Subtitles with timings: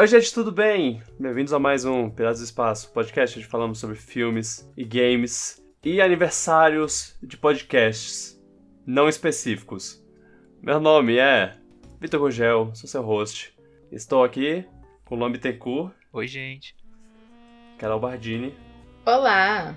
[0.00, 1.02] Oi, gente, tudo bem?
[1.18, 6.00] Bem-vindos a mais um Piratas do Espaço, podcast onde falamos sobre filmes e games e
[6.00, 8.42] aniversários de podcasts
[8.86, 10.02] não específicos.
[10.62, 11.54] Meu nome é
[12.00, 13.54] Vitor Gugel, sou seu host.
[13.92, 14.64] Estou aqui
[15.04, 15.92] com o Lombi Tencourt.
[16.14, 16.74] Oi, gente.
[17.76, 18.54] Carol Bardini.
[19.04, 19.76] Olá!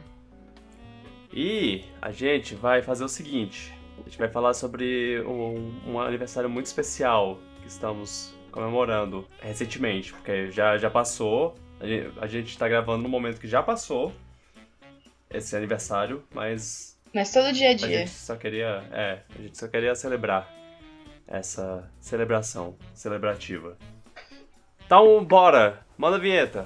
[1.34, 6.50] E a gente vai fazer o seguinte: a gente vai falar sobre um, um aniversário
[6.50, 11.56] muito especial que estamos comemorando recentemente, porque já, já passou.
[12.22, 14.14] A gente está gravando no momento que já passou
[15.30, 16.98] esse aniversário, mas.
[17.14, 17.88] Mas todo dia a A dia.
[18.00, 18.84] gente só queria.
[18.92, 20.50] É, a gente só queria celebrar
[21.28, 23.78] essa celebração celebrativa.
[24.86, 25.86] Então, bora!
[25.98, 26.66] Manda a vinheta!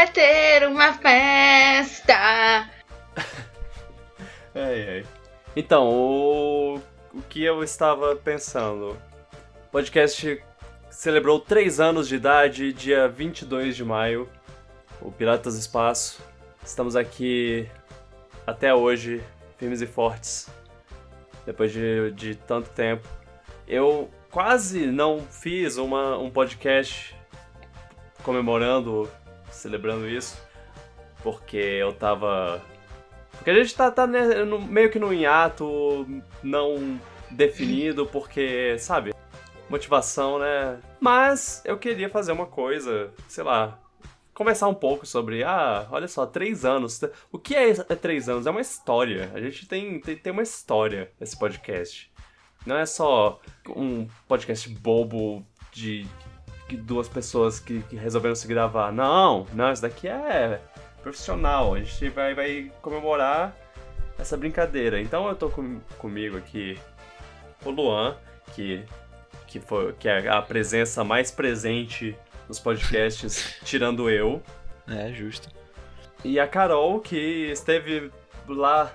[0.00, 2.14] Vai ter uma festa!
[4.54, 5.06] Ai, ai.
[5.54, 6.76] Então, o,
[7.14, 8.96] o que eu estava pensando?
[9.66, 10.42] O podcast
[10.90, 14.26] celebrou 3 anos de idade, dia 22 de maio,
[15.02, 16.22] o Piratas Espaço.
[16.64, 17.68] Estamos aqui
[18.46, 19.22] até hoje,
[19.58, 20.48] firmes e fortes,
[21.44, 23.06] depois de, de tanto tempo.
[23.68, 27.14] Eu quase não fiz uma, um podcast
[28.22, 29.08] comemorando,
[29.50, 30.40] celebrando isso,
[31.22, 32.60] porque eu tava
[33.32, 36.06] porque a gente tá, tá né, no- meio que num hiato
[36.42, 39.14] não definido, porque, sabe,
[39.68, 40.78] motivação, né?
[41.00, 43.78] Mas eu queria fazer uma coisa, sei lá,
[44.34, 47.00] conversar um pouco sobre, ah, olha só, três anos.
[47.32, 48.46] O que é, é três anos?
[48.46, 49.30] É uma história.
[49.32, 52.12] A gente tem, tem, tem uma história nesse podcast.
[52.66, 56.06] Não é só um podcast bobo de
[56.76, 58.92] duas pessoas que, que resolveram se gravar.
[58.92, 60.60] Não, não, isso daqui é
[61.02, 61.74] profissional.
[61.74, 63.56] A gente vai, vai comemorar
[64.18, 65.00] essa brincadeira.
[65.00, 66.78] Então eu tô com, comigo aqui
[67.64, 68.16] o Luan,
[68.54, 68.84] que,
[69.46, 72.16] que, foi, que é a presença mais presente
[72.48, 74.42] nos podcasts, tirando eu.
[74.88, 75.48] É, justo.
[76.24, 78.10] E a Carol, que esteve
[78.48, 78.92] lá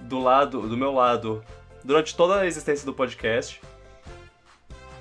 [0.00, 1.42] do lado, do meu lado,
[1.82, 3.60] durante toda a existência do podcast.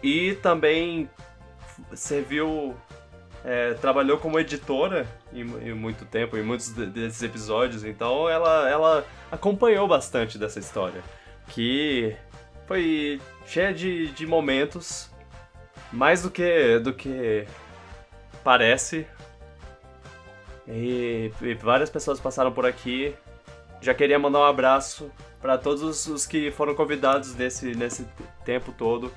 [0.02, 1.09] E também
[1.94, 2.75] serviu.
[3.46, 8.70] é, trabalhou como editora em, em muito tempo, em muitos de- desses episódios, então ela,
[8.70, 11.02] ela acompanhou bastante dessa história.
[11.50, 12.16] Que
[12.66, 15.09] foi cheia de, de momentos,
[15.94, 17.47] mais do que, do que
[18.44, 19.08] parece.
[20.68, 23.16] E, e várias pessoas passaram por aqui.
[23.80, 25.09] Já queria mandar um abraço
[25.40, 28.06] para todos os, os que foram convidados nesse, nesse
[28.44, 29.14] tempo todo.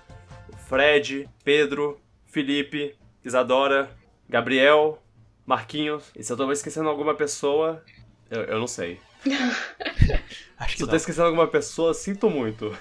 [0.69, 3.91] Fred, Pedro, Felipe, Isadora,
[4.29, 5.03] Gabriel,
[5.45, 6.11] Marquinhos.
[6.17, 7.85] E se eu tô esquecendo alguma pessoa,
[8.31, 9.01] eu, eu não sei.
[10.59, 10.91] Acho Se que eu não.
[10.91, 12.77] tô esquecendo alguma pessoa, sinto muito.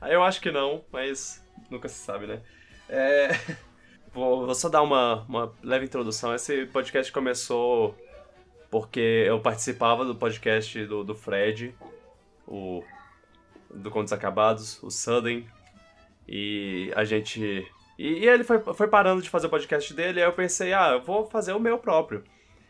[0.00, 2.40] Ah, Eu acho que não, mas nunca se sabe, né?
[2.88, 3.28] É,
[4.14, 6.34] Vou, vou só dar uma, uma leve introdução.
[6.34, 7.94] Esse podcast começou
[8.70, 11.74] porque eu participava do podcast do, do Fred,
[12.46, 12.82] o
[13.70, 15.46] do Contos Acabados, o Sudden,
[16.26, 17.70] e a gente.
[17.98, 20.92] E, e ele foi, foi parando de fazer o podcast dele, aí eu pensei, ah,
[20.92, 22.22] eu vou fazer o meu próprio.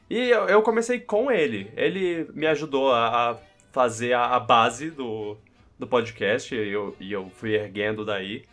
[0.09, 1.71] E eu, eu comecei com ele.
[1.77, 3.37] Ele me ajudou a, a
[3.71, 5.37] fazer a, a base do,
[5.79, 8.45] do podcast e eu, e eu fui erguendo daí.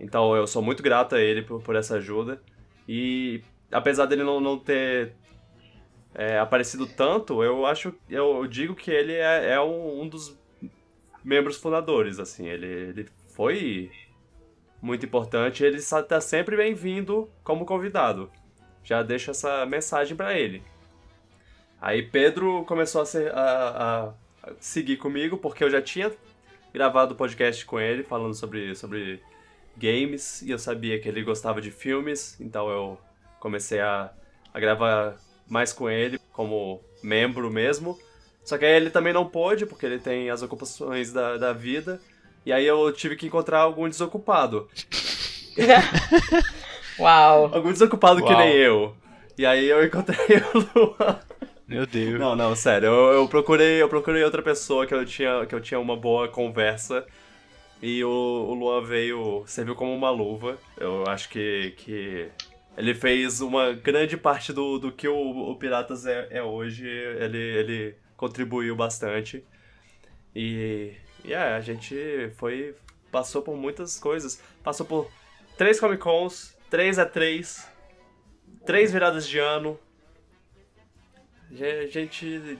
[0.00, 2.40] Então eu sou muito grato a ele por, por essa ajuda.
[2.88, 5.12] E apesar dele não, não ter
[6.14, 7.94] é, aparecido tanto, eu acho.
[8.08, 10.38] Eu digo que ele é, é um, um dos
[11.22, 12.48] membros fundadores, assim.
[12.48, 13.90] Ele, ele foi
[14.82, 15.64] muito importante.
[15.64, 18.30] Ele está sempre bem-vindo como convidado.
[18.84, 20.62] Já deixo essa mensagem para ele.
[21.80, 24.12] Aí Pedro começou a, ser- a-
[24.42, 26.12] a seguir comigo, porque eu já tinha
[26.74, 29.22] gravado podcast com ele, falando sobre, sobre
[29.76, 32.98] games, e eu sabia que ele gostava de filmes, então eu
[33.40, 34.10] comecei a,
[34.52, 35.16] a gravar
[35.48, 37.98] mais com ele, como membro mesmo.
[38.44, 42.00] Só que aí ele também não pôde, porque ele tem as ocupações da, da vida,
[42.44, 44.68] e aí eu tive que encontrar algum desocupado.
[46.98, 47.50] Uau!
[47.54, 48.38] Algum desocupado que Uau.
[48.38, 48.96] nem eu.
[49.38, 50.18] E aí eu encontrei
[50.54, 51.18] o Luan.
[51.66, 52.20] Meu Deus.
[52.20, 52.88] Não, não, sério.
[52.88, 56.28] Eu, eu procurei, eu procurei outra pessoa que eu tinha, que eu tinha uma boa
[56.28, 57.06] conversa.
[57.80, 60.58] E o, o Luan veio, serviu como uma luva.
[60.78, 62.28] Eu acho que, que
[62.76, 66.86] ele fez uma grande parte do, do que o, o Piratas é, é hoje.
[66.86, 69.44] Ele, ele contribuiu bastante.
[70.34, 70.92] E,
[71.24, 72.74] E é, a gente foi.
[73.10, 74.40] Passou por muitas coisas.
[74.62, 75.10] Passou por
[75.56, 77.68] três Comic Cons, três a três,
[78.64, 79.78] três viradas de ano.
[81.50, 82.58] A gente.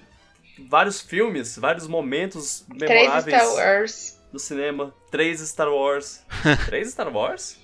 [0.69, 4.21] Vários filmes, vários momentos Três memoráveis Star Wars.
[4.31, 4.95] do cinema.
[5.11, 6.23] Três Star Wars.
[6.67, 7.59] três Star Wars?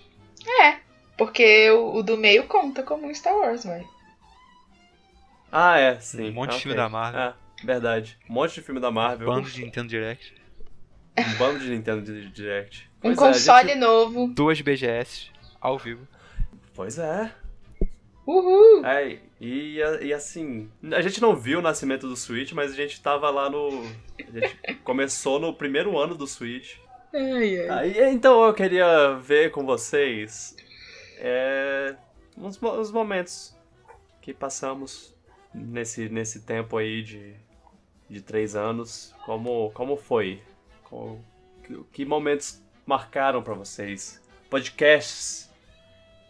[0.62, 0.78] É,
[1.18, 3.86] porque o, o do meio conta como um Star Wars, vai.
[5.52, 6.30] Ah, é, sim.
[6.30, 6.62] Um monte de Ok.
[6.62, 7.20] filme da Marvel.
[7.20, 8.18] É, verdade.
[8.28, 9.26] Um monte de filme da Marvel.
[9.26, 10.34] Bando de Nintendo Direct.
[11.18, 12.88] Um bando de Nintendo Di- Direct.
[12.98, 14.26] Um Pois é, a console gente- novo.
[14.28, 15.30] Duas BGS
[15.60, 16.06] ao vivo.
[16.74, 17.32] Pois é.
[18.26, 18.84] Uhul!
[18.84, 23.00] É, e, e assim, a gente não viu o nascimento do Switch, mas a gente
[23.00, 23.68] tava lá no.
[24.18, 26.76] A gente começou no primeiro ano do Switch.
[27.14, 27.98] Ai, ai.
[27.98, 30.54] Aí, então eu queria ver com vocês
[31.18, 31.94] é,
[32.36, 33.56] uns, uns momentos
[34.20, 35.16] que passamos
[35.54, 37.32] nesse, nesse tempo aí de,
[38.10, 39.14] de três anos.
[39.24, 40.42] Como, como foi?
[40.88, 41.18] Qual-
[41.64, 44.20] que, que momentos marcaram pra vocês?
[44.50, 45.50] Podcasts,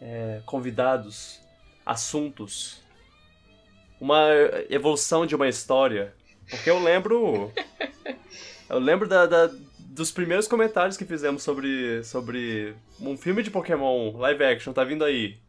[0.01, 1.39] é, convidados,
[1.85, 2.81] assuntos,
[3.99, 4.27] uma
[4.69, 6.13] evolução de uma história.
[6.49, 7.51] Porque eu lembro.
[8.69, 14.15] Eu lembro da, da- dos primeiros comentários que fizemos sobre, sobre um filme de Pokémon
[14.15, 15.39] live action, tá vindo aí.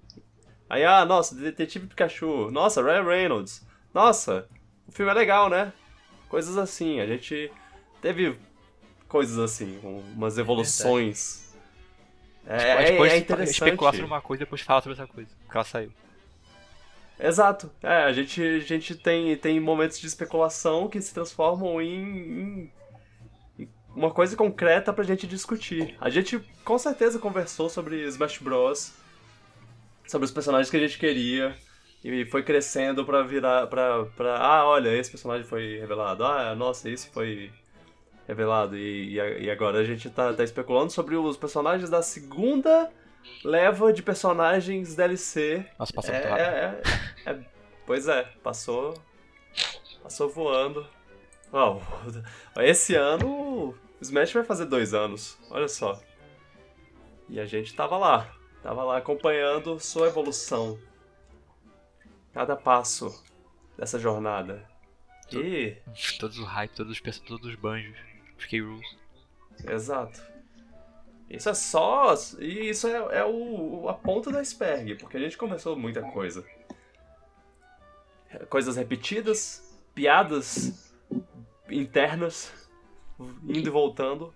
[0.71, 2.51] Aí, ah, nossa, Detetive Pikachu.
[2.51, 3.63] Nossa, Ryan Reynolds.
[3.93, 4.49] Nossa,
[4.89, 5.71] o filme é legal, né?
[6.31, 6.99] Coisas assim.
[7.01, 7.53] A gente
[8.01, 8.39] teve
[9.11, 11.51] coisas assim, um- umas evoluções.
[12.47, 13.77] É, Tipo, é, pode é especular interessante.
[13.97, 15.29] sobre uma coisa e depois falar sobre essa coisa.
[15.45, 15.93] Porque ela saiu.
[17.19, 17.71] Exato.
[17.83, 22.73] É, a gente, a gente tem, tem momentos de especulação que se transformam em, em-
[23.59, 25.95] em uma coisa concreta pra gente discutir.
[26.01, 28.93] A gente com certeza conversou sobre Smash Bros.
[30.07, 31.55] Sobre os personagens que a gente queria.
[32.03, 33.67] E foi crescendo pra virar.
[33.67, 34.39] Pra, pra.
[34.39, 36.25] Ah, olha, esse personagem foi revelado.
[36.25, 37.53] Ah, nossa, isso foi
[38.31, 38.77] revelado.
[38.77, 42.91] E, e, e agora a gente tá, tá especulando sobre os personagens da segunda
[43.45, 46.47] leva de personagens DLC Nossa, passou é, muito rápido.
[46.47, 46.83] é,
[47.27, 47.45] é, é-
[47.85, 48.95] pois é, passou.
[50.03, 50.87] Passou voando.
[51.53, 51.81] Ó,
[52.63, 56.01] esse ano o Smash vai fazer dois anos, olha só.
[57.29, 58.33] E a gente tava lá,
[58.63, 60.79] tava lá acompanhando sua evolução.
[62.33, 63.25] Cada passo
[63.77, 64.65] dessa jornada.
[65.33, 65.77] E.
[66.19, 68.10] Todos os hype, todos os todos os banjos.
[68.41, 68.97] Fiquei rules.
[69.69, 70.21] Exato.
[71.29, 72.15] Isso é só.
[72.41, 76.45] E isso é, é o, a ponta do iceberg, porque a gente começou muita coisa.
[78.49, 80.93] Coisas repetidas, piadas
[81.71, 82.53] internas,
[83.45, 84.35] indo e voltando.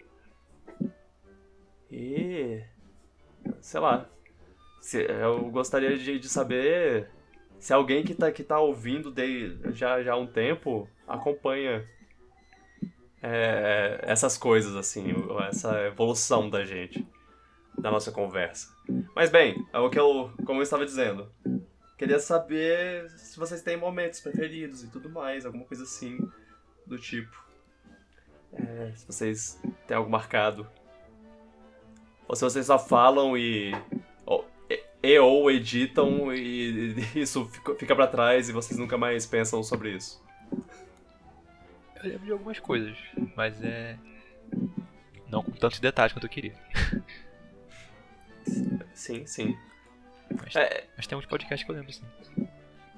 [1.91, 2.63] E.
[3.61, 4.09] Sei lá.
[4.93, 7.09] Eu gostaria de, de saber
[7.59, 11.89] se alguém que tá, que tá ouvindo de, já, já há um tempo acompanha
[13.27, 15.15] é, essas coisas, assim,
[15.49, 17.07] essa evolução da gente,
[17.79, 18.69] da nossa conversa.
[19.17, 21.33] Mas bem, é o que eu, como eu estava dizendo,
[21.97, 26.19] queria saber se vocês têm momentos preferidos e tudo mais, alguma coisa assim
[26.87, 27.43] do tipo.
[28.53, 30.69] É, se vocês têm algo marcado.
[32.29, 33.73] Ou se vocês só falam e.
[34.27, 39.25] ou- e, e ou editam e isso fica, fica pra trás e vocês nunca mais
[39.27, 40.23] pensam sobre isso.
[42.05, 42.97] Eu lembro de algumas coisas,
[43.37, 43.97] mas é.
[45.31, 46.55] Não com tantos detalhes quanto eu queria.
[48.93, 49.57] Sim, sim.
[50.43, 51.93] Mas, É, mas tem uns podcasts que eu lembro.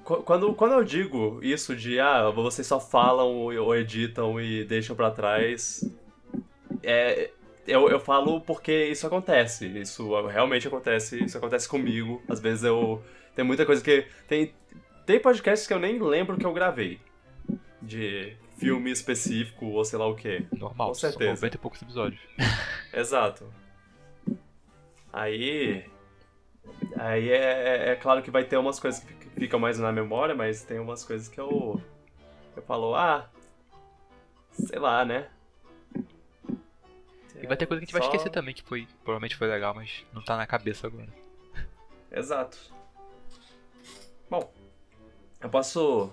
[0.03, 4.95] Qu- Quando, quando eu digo isso de, ah, vocês só falam ou editam e deixam
[4.95, 5.83] pra trás,
[6.83, 7.31] é,
[7.65, 9.67] eu, eu falo porque isso acontece.
[9.79, 12.21] Isso realmente acontece, isso acontece comigo.
[12.27, 13.01] Às vezes eu.
[13.35, 14.05] Tem muita coisa que.
[14.27, 14.53] Tem,
[15.05, 16.99] tem podcasts que eu nem lembro que eu gravei.
[17.81, 20.45] De filme específico ou sei lá o quê.
[20.57, 21.29] Normal, Com certeza.
[21.31, 22.21] 90 e poucos episódios.
[22.93, 23.51] Exato.
[25.13, 25.85] Aí.
[26.97, 30.35] Aí é, é claro que vai ter umas coisas que fic- ficam mais na memória,
[30.35, 31.81] mas tem umas coisas que eu.
[32.55, 33.29] Eu falo, ah.
[34.51, 35.29] Sei lá, né?
[37.39, 38.87] E vai ter coisa que a gente vai Só- esquecer também, que foi.
[39.03, 41.07] Provavelmente foi legal, mas não tá na cabeça agora.
[42.11, 42.57] Exato.
[44.29, 44.51] Bom,
[45.39, 46.11] eu posso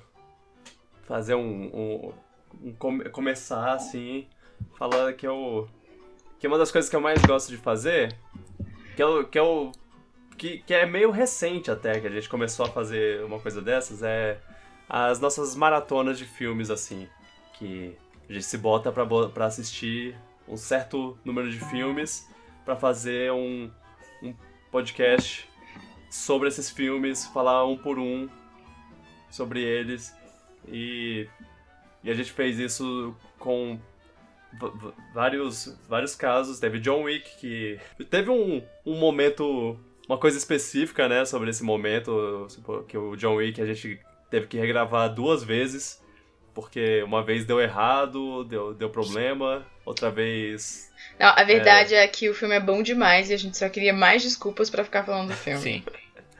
[1.04, 2.12] fazer um, um
[2.78, 4.26] come- começar assim,
[4.78, 5.68] falando que eu.
[6.38, 8.16] Que uma das coisas que eu mais gosto de fazer,
[8.96, 9.24] que eu.
[9.26, 9.72] Que, eu,
[10.36, 14.02] que, que é meio recente até, que a gente começou a fazer uma coisa dessas,
[14.02, 14.40] é
[14.88, 17.08] as nossas maratonas de filmes, assim.
[17.58, 17.96] Que
[18.28, 20.16] a gente se bota pra, pra assistir
[20.48, 22.28] um certo número de filmes
[22.64, 23.70] pra fazer um,
[24.22, 24.34] um
[24.70, 25.48] podcast
[26.10, 28.28] sobre esses filmes, falar um por um
[29.30, 30.14] sobre eles.
[30.68, 31.28] E,
[32.04, 33.78] e a gente fez isso com
[35.12, 36.60] vários, vários casos.
[36.60, 37.78] Teve John Wick que.
[38.10, 39.78] Teve um, um momento.
[40.06, 42.46] Uma coisa específica, né, sobre esse momento.
[42.86, 43.98] Que o John Wick a gente
[44.30, 46.02] teve que regravar duas vezes.
[46.52, 50.88] Porque uma vez deu errado, deu, deu problema, outra vez.
[51.18, 52.06] Não, a verdade é.
[52.06, 55.02] que o filme é bom demais e a gente só queria mais desculpas pra ficar
[55.02, 55.60] falando do filme.
[55.60, 55.84] Sim.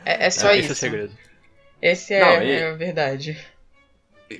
[0.04, 0.68] É, é só Esse isso.
[0.68, 1.18] é o segredo.
[1.82, 3.36] Esse é, Não, e- é a verdade.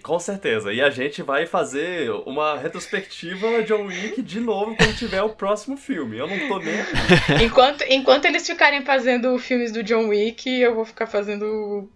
[0.02, 0.72] Com certeza.
[0.72, 5.76] E a gente vai fazer uma retrospectiva John Wick de novo quando tiver o próximo
[5.76, 6.18] filme.
[6.18, 6.74] Eu não tô nem.
[7.44, 11.90] Enquanto, enquanto eles ficarem fazendo filmes do John Wick, eu vou ficar fazendo.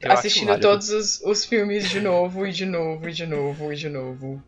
[0.00, 3.76] Eu assistindo todos os, os filmes de novo, e de novo, e de novo, e
[3.76, 4.42] de novo.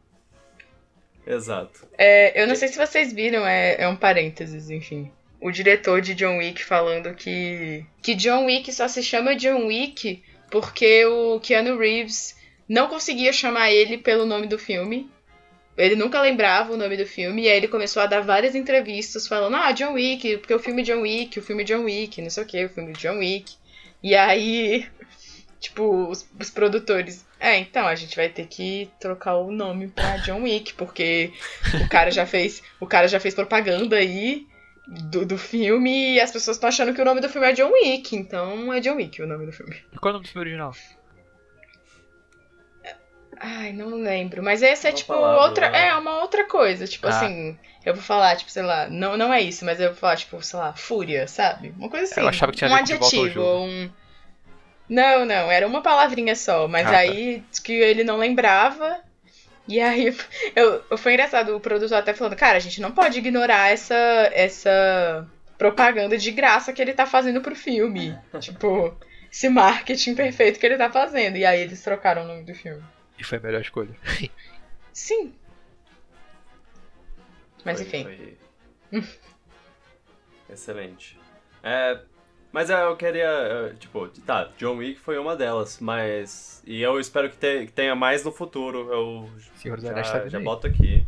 [1.27, 1.89] Exato.
[1.99, 5.11] É, eu não sei se vocês viram, é, é um parênteses, enfim.
[5.41, 7.85] O diretor de John Wick falando que.
[8.03, 12.37] que John Wick só se chama John Wick porque o Keanu Reeves
[12.71, 15.11] não conseguia chamar ele pelo nome do filme.
[15.77, 19.27] Ele nunca lembrava o nome do filme, e aí ele começou a dar várias entrevistas
[19.27, 22.45] falando, ah, John Wick, porque o filme John Wick, o filme John Wick, não sei
[22.45, 23.57] o que, o filme John Wick.
[24.01, 24.87] E aí,
[25.59, 30.19] tipo, os, os produtores, é, então, a gente vai ter que trocar o nome pra
[30.19, 31.33] John Wick, porque
[31.83, 34.47] o cara já fez, o cara já fez propaganda aí
[34.87, 37.73] do, do filme e as pessoas estão achando que o nome do filme é John
[37.73, 39.77] Wick, então é John Wick o nome do filme.
[39.93, 40.73] E qual é o nome do filme original?
[43.43, 44.43] Ai, não lembro.
[44.43, 45.71] Mas esse é Uma tipo palavra, outra.
[45.71, 45.89] né?
[45.89, 46.87] É uma outra coisa.
[46.87, 47.11] Tipo Ah.
[47.11, 50.17] assim, eu vou falar, tipo, sei lá, não, não é isso, mas eu vou falar,
[50.17, 51.73] tipo, sei lá, fúria, sabe?
[51.79, 52.21] Uma coisa assim.
[52.21, 53.91] Eu achava que tinha um adjetivo, um.
[54.89, 56.99] Não, não, era uma palavrinha só, mas Ah, tá.
[56.99, 59.01] aí diz que ele não lembrava.
[59.69, 60.15] E aí
[60.57, 63.95] eu, foi engraçado, o produtor até falando, cara, a gente não pode ignorar essa,
[64.33, 68.19] essa propaganda de graça que ele tá fazendo pro filme.
[68.41, 68.93] tipo,
[69.33, 71.37] esse marketing perfeito que ele tá fazendo.
[71.37, 72.83] E aí eles trocaram o nome do filme.
[73.21, 73.95] E foi a melhor escolha.
[74.93, 75.35] Sim.
[77.65, 78.03] Mas Foi- enfim.
[78.91, 79.01] foi
[80.49, 81.19] Excelente.
[81.63, 82.01] É,
[82.51, 83.27] mas é, eu queria.
[83.29, 86.63] é, Tipo, tá, John Wick foi uma delas, mas.
[86.67, 88.91] E eu espero que, te- que tenha mais no futuro.
[88.93, 91.07] Eu Senhor dos Anéis tá já, já boto aqui.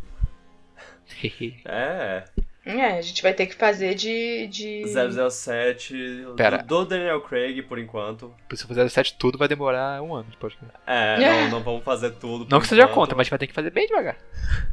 [1.64, 2.24] É.
[2.64, 4.46] É, a gente vai ter que fazer de.
[4.46, 4.84] de...
[5.30, 6.58] 007 Pera.
[6.58, 8.32] do, do Daniel Craig, por enquanto.
[8.54, 10.72] Se eu fizer 7 tudo, vai demorar um ano de podcast.
[10.86, 12.46] É, não, não vamos fazer tudo.
[12.48, 14.16] Não que seja conta, mas a gente vai ter que fazer bem devagar.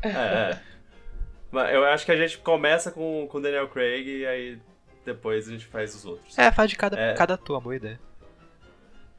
[0.03, 0.59] É, é.
[1.51, 4.59] Mas eu acho que a gente começa com o Daniel Craig e aí
[5.03, 6.37] depois a gente faz os outros.
[6.37, 7.15] É, faz de cada, É.
[7.15, 7.99] cada ator, uma boa ideia.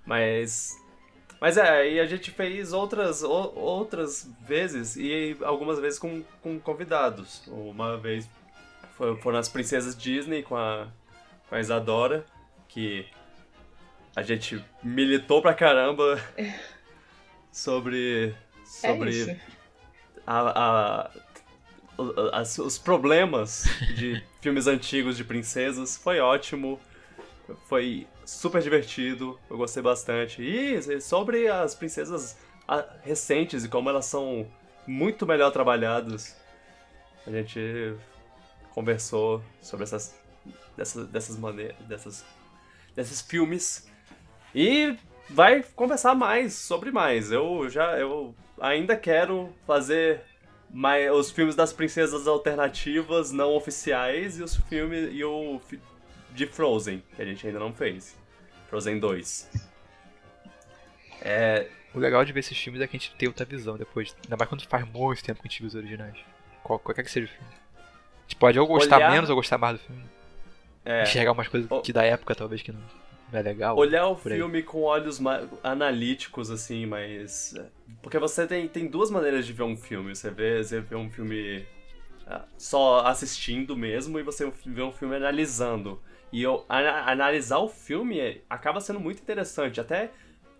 [0.07, 0.77] Mas.
[1.41, 6.61] Mas é, e a gente fez outras, o- outras vezes e algumas vezes com, com
[6.61, 7.43] convidados.
[7.49, 8.29] Uma vez
[9.23, 10.89] foram as princesas Disney com a,
[11.49, 12.25] com a Isadora,
[12.69, 13.07] que
[14.15, 16.21] a gente militou pra caramba
[17.53, 18.35] sobre.
[18.83, 19.37] É sobre isso.
[20.27, 20.61] a,
[21.05, 21.11] a-
[22.33, 23.65] as- os problemas
[23.95, 25.97] de filmes antigos de princesas.
[25.97, 26.81] Foi ótimo.
[27.69, 29.39] Foi super divertido.
[29.51, 30.41] Eu gostei bastante.
[30.43, 32.39] E sobre as princesas
[33.03, 34.47] recentes e como elas são
[34.87, 36.37] muito melhor trabalhadas.
[37.27, 37.95] A gente
[38.75, 40.21] conversou sobre essas
[40.77, 42.25] dessas, dessas maneiras, dessas,
[42.95, 43.89] desses filmes.
[44.55, 44.97] E
[45.29, 47.31] vai conversar mais sobre mais.
[47.31, 50.23] Eu já eu ainda quero fazer
[50.71, 55.61] mais, os filmes das princesas alternativas não oficiais e os filmes e o
[56.33, 58.17] de Frozen, que a gente ainda não fez.
[58.69, 59.51] Frozen 2.
[61.23, 64.17] É, O legal de ver esses filmes é que a gente tem outra visão depois.
[64.25, 66.17] Ainda mais quando faz muito tempo que a gente viu os originais.
[66.63, 67.61] Qual, qualquer que seja o filme.
[68.31, 70.03] A gente pode ou gostar Olhar- menos ou gostar mais do filme.
[70.85, 72.81] é, Enxergar umas coisas O- que da época talvez que não,
[73.33, 73.77] é legal.
[73.77, 74.37] olhar o aí.
[74.37, 75.21] filme com olhos
[75.63, 77.55] analíticos, assim, mas.
[78.03, 80.15] Porque você tem, tem duas maneiras de ver um filme.
[80.15, 81.67] Você vê, você vê um filme
[82.27, 86.01] ah, só assistindo mesmo e você vê um filme analisando.
[86.33, 89.81] E eu, ana- analisar o filme é- acaba sendo muito interessante.
[89.81, 90.11] Até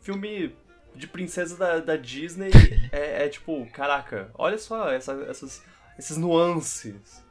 [0.01, 0.55] filme
[0.95, 2.51] de princesa da, da Disney
[2.91, 5.65] é, é tipo, caraca, olha só essa, essas,
[5.97, 7.25] esses nuances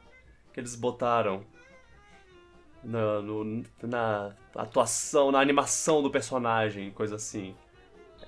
[0.52, 1.44] que eles botaram
[2.82, 7.54] na, no- na atuação, na animação do personagem, coisa assim.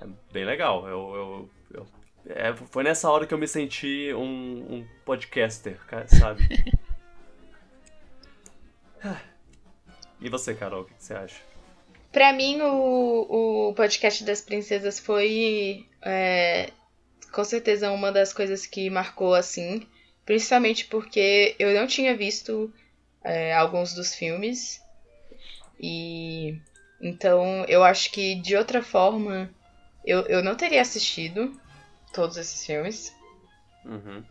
[0.01, 0.87] É bem legal.
[0.87, 1.87] Eu, eu, eu-
[2.27, 6.47] é, foi nessa hora que eu me senti um, um podcaster, ca- sabe?
[10.21, 11.41] E você, Carol, o que que você acha?
[12.11, 16.71] Pra mim, o, o podcast das princesas foi é,
[17.33, 19.85] com certeza uma das coisas que marcou assim.
[20.25, 22.73] Principalmente porque eu não tinha visto
[23.23, 24.81] é, alguns dos filmes.
[25.79, 26.57] E
[27.01, 29.53] então eu acho que de outra forma
[30.05, 31.59] eu, eu não teria assistido
[32.13, 33.13] todos esses filmes.
[33.85, 34.23] Uhum.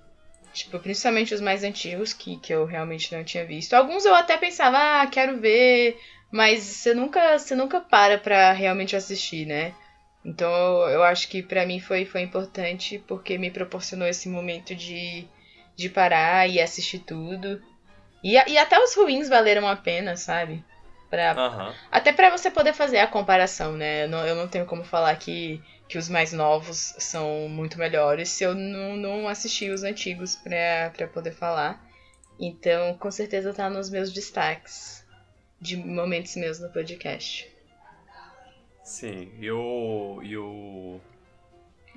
[0.53, 3.73] Tipo, principalmente os mais antigos, que, que eu realmente não tinha visto.
[3.73, 5.99] Alguns eu até pensava, ah, quero ver,
[6.31, 9.75] mas você nunca, você nunca para pra realmente assistir, né?
[10.25, 10.49] Então
[10.89, 15.27] eu acho que pra mim foi, foi importante porque me proporcionou esse momento de,
[15.77, 17.63] de parar e assistir tudo.
[18.23, 20.65] E, e até os ruins valeram a pena, sabe?
[21.11, 21.75] Pra, Aham.
[21.91, 24.05] até pra você poder fazer a comparação, né?
[24.05, 28.31] Eu não, eu não tenho como falar que, que os mais novos são muito melhores
[28.31, 31.85] se eu não, não assisti os antigos pra, pra poder falar.
[32.41, 35.07] Então, com certeza tá nos meus destaques
[35.61, 37.49] de momentos meus no podcast.
[38.83, 40.21] Sim, e o.
[40.23, 41.01] E o.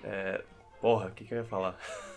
[0.04, 0.42] É,
[0.80, 1.78] porra, o que, que eu ia falar?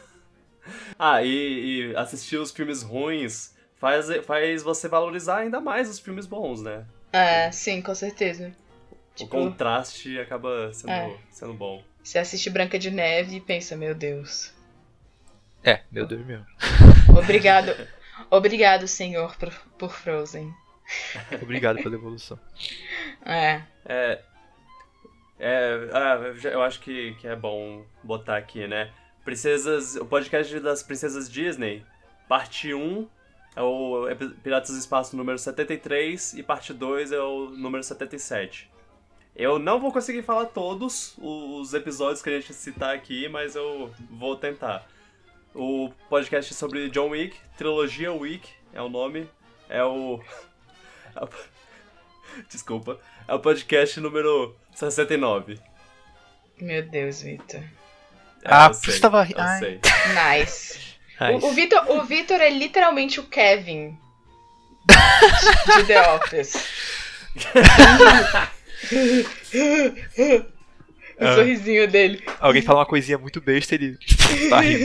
[0.99, 6.27] ah, e, e assistir os filmes ruins faz, faz você valorizar ainda mais os filmes
[6.27, 6.85] bons, né?
[7.13, 8.53] É, sim, com certeza.
[8.91, 11.17] O Tipo, contraste acaba sendo, É.
[11.31, 11.83] sendo bom.
[12.03, 14.53] você assiste Branca de Neve e pensa, meu Deus.
[15.65, 16.41] É, meu Deus meu.
[17.19, 17.75] Obrigado.
[18.31, 20.55] Obrigado, senhor, por, por Frozen.
[21.43, 22.39] Obrigado pela evolução.
[23.25, 23.63] É.
[23.85, 24.21] É.
[25.39, 25.89] É.
[25.93, 28.91] ah, eu acho que, que é bom botar aqui, né?
[29.29, 29.95] Princesas.
[29.97, 31.85] O podcast das Princesas Disney,
[32.27, 33.07] parte 1
[33.57, 38.71] é o epi- Piratas do Espaço número 73 e parte 2 é o número 77.
[39.37, 43.93] Eu não vou conseguir falar todos os episódios que a gente citar aqui, mas eu
[44.11, 44.89] vou tentar.
[45.55, 49.29] O podcast sobre John Wick, Trilogia Wick é o nome.
[49.69, 50.23] É o.
[51.15, 51.29] é
[52.49, 52.99] Desculpa.
[53.29, 55.61] É o podcast número 69.
[56.59, 57.63] Meu Deus, Vitor.
[58.49, 59.59] É, Ah, eu por sei, isso tava- Eu ai.
[59.59, 59.81] sei.
[60.41, 60.79] Nice.
[61.43, 63.99] O, o Vitor o Vitor é literalmente o Kevin
[65.77, 66.65] de The Office.
[71.21, 71.35] o Ah.
[71.35, 72.23] sorrisinho dele.
[72.39, 73.99] Alguém fala uma coisinha muito besta ele
[74.49, 74.85] tá rindo.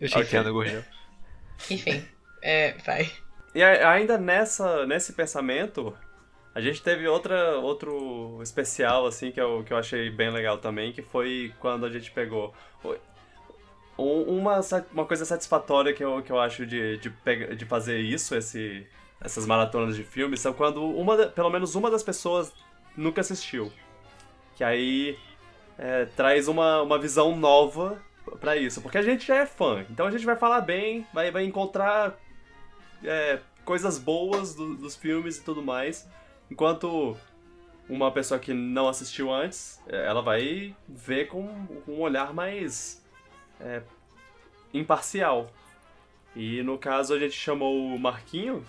[0.00, 0.22] Eu te Ok.
[0.22, 0.84] entendo, Gordão.
[1.70, 2.04] Enfim,
[2.42, 3.08] é, vai.
[3.54, 5.96] E ainda nessa, nesse pensamento,
[6.54, 10.92] a gente teve outra, outro especial, assim, que eu, que eu achei bem legal também,
[10.92, 12.52] que foi quando a gente pegou.
[13.98, 14.60] um- Uma,
[14.92, 17.10] uma coisa satisfatória que eu, que eu acho de, de,
[17.56, 18.86] de fazer isso, esse,
[19.20, 22.52] essas maratonas de filmes, são quando uma, pelo menos uma das pessoas
[22.96, 23.70] nunca assistiu.
[24.56, 25.18] Que aí
[25.78, 28.00] é, traz uma, uma visão nova
[28.40, 28.80] pra isso.
[28.80, 32.18] Porque a gente já é fã, então a gente vai falar bem, vai, vai encontrar
[33.04, 36.08] é, coisas boas do- dos filmes e tudo mais.
[36.52, 37.16] Enquanto
[37.88, 41.40] uma pessoa que não assistiu antes, é, ela vai ver com,
[41.88, 43.02] um olhar mais
[43.58, 43.80] é,
[44.74, 45.50] imparcial.
[46.36, 48.62] E no caso a gente chamou o Marquinho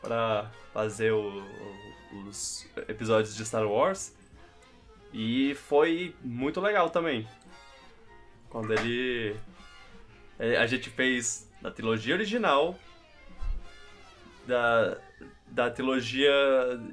[0.00, 1.44] pra fazer o-
[2.26, 4.16] os episódios de Star Wars.
[5.12, 7.28] E foi muito legal também.
[8.48, 9.36] Quando ele.
[10.38, 12.78] é, A gente fez da trilogia original,
[14.46, 14.96] da,
[15.48, 16.30] da trilogia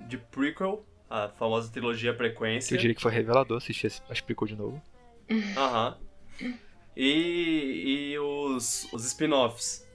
[0.07, 2.73] de prequel, a famosa trilogia Frequência.
[2.75, 4.81] Eu diria que foi revelador assistir, esse- explicou de novo.
[5.57, 5.97] Aham.
[6.95, 9.87] E, e os, os spin-offs.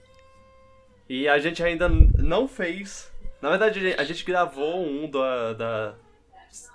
[1.07, 3.11] E a gente ainda não fez.
[3.41, 5.95] Na verdade, a gente gravou um da, da,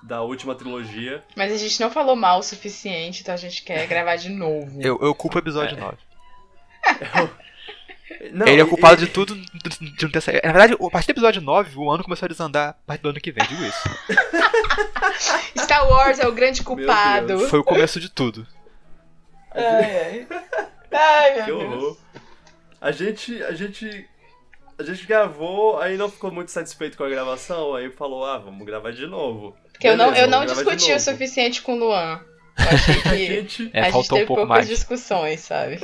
[0.03, 1.23] da última trilogia.
[1.37, 4.81] Mas a gente não falou mal o suficiente, então a gente quer gravar de novo.
[4.81, 5.81] Eu, eu culpo o episódio É.
[5.81, 5.99] 9.
[8.33, 10.41] Não, Ele é culpado e- de tudo de não ter saído.
[10.45, 13.09] Na verdade, a partir do episódio 9, o ano começou a desandar a partir do
[13.11, 13.89] ano que vem, digo isso.
[15.59, 17.27] Star Wars é o grande culpado.
[17.29, 17.51] Deus.
[17.51, 18.47] Foi o começo de tudo.
[19.55, 19.65] Ai,
[20.01, 20.27] ai.
[20.97, 21.73] Ai, Que meu Deus.
[21.75, 21.97] horror.
[22.81, 24.09] A gente, a gente,
[24.79, 28.65] a gente gravou, aí não ficou muito satisfeito com a gravação, aí falou, ah, vamos
[28.65, 29.57] gravar de novo.
[29.73, 32.21] Porque eu não, Beleza, eu não gravar de discuti o suficiente com o Luan.
[32.57, 34.69] Eu achei A que gente, É, a gente faltou um teve pouco poucas mais.
[34.69, 35.81] discussões, sabe?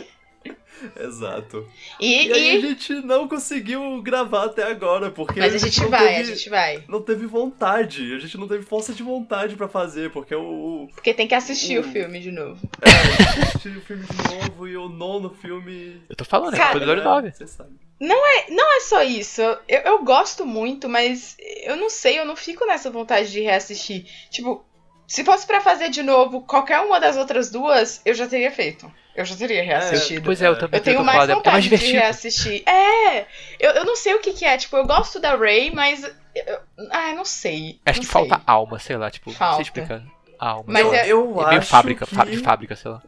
[0.98, 1.66] Exato.
[2.00, 5.88] E, E aí a gente não conseguiu gravar até agora, porque Mas a gente não
[5.90, 6.84] vai, teve, a gente vai.
[6.88, 10.88] não teve vontade, a gente não teve força de vontade pra fazer, porque o, o
[10.94, 11.92] Porque tem que assistir o Hum.
[11.92, 12.58] filme de novo.
[12.82, 16.00] assistir o filme de novo e o nono filme.
[16.08, 17.32] Eu tô falando, é Cara, o episódio 9.
[17.32, 17.70] Você sabe.
[18.00, 19.42] Não é só isso.
[19.42, 24.06] Eu, eu gosto muito, mas eu não sei, eu não fico nessa vontade de reassistir.
[24.30, 24.64] Tipo,
[25.10, 28.88] se fosse pra fazer de novo qualquer uma das outras duas, eu já teria feito.
[29.16, 30.22] Eu já teria reassistido.
[30.24, 32.62] Pois é, eu também Eu tenho mais é- é vontade mais de reassistir.
[32.64, 33.26] É!
[33.58, 34.56] Eu, eu não sei o que, que é.
[34.56, 36.04] Tipo, eu gosto da Ray, mas.
[36.32, 36.60] Eu,
[36.92, 37.80] ah, eu não sei.
[37.84, 38.28] Acho não que sei.
[38.28, 39.56] falta alma, sei lá, tipo, não Falta.
[39.56, 40.00] sei explicar.
[40.38, 40.64] Alma.
[40.68, 42.14] Mas é- eu É meio acho fábrica, que...
[42.30, 43.02] de fábrica, sei lá.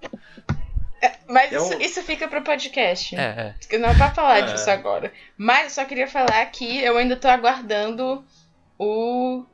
[1.29, 3.15] Mas Eu- isso, isso fica pro podcast.
[3.17, 3.79] É, é.
[3.79, 4.43] Não é pra falar É.
[4.43, 5.13] disso agora.
[5.39, 8.25] Mas eu só queria falar que eu ainda tô aguardando
[8.77, 9.45] o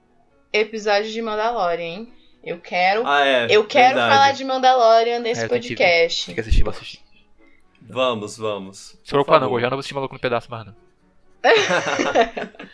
[0.53, 2.13] episódio de Mandalorian, hein?
[2.49, 3.07] Eu quero.
[3.07, 3.47] Ah, é.
[3.51, 4.15] eu quero verdade.
[4.15, 6.27] falar de Mandalorian nesse É, eu podcast.
[6.27, 7.01] Tem que assistir, vou assistir.
[7.83, 8.99] Vamos, vamos.
[9.05, 9.61] Se for Por não, favor.
[9.61, 10.75] já não vou assistir maluco no pedaço mais não.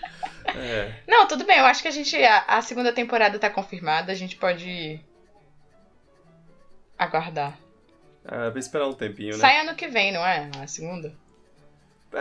[0.57, 0.93] É.
[1.09, 2.17] Não, tudo bem, eu acho que a gente.
[2.23, 5.01] A, a segunda temporada tá confirmada, a gente pode.
[6.97, 7.59] aguardar.
[8.25, 9.39] É, pra esperar um tempinho, né?
[9.39, 10.49] Sai ano que vem, não é?
[10.63, 11.13] A segunda?
[12.11, 12.21] Tá,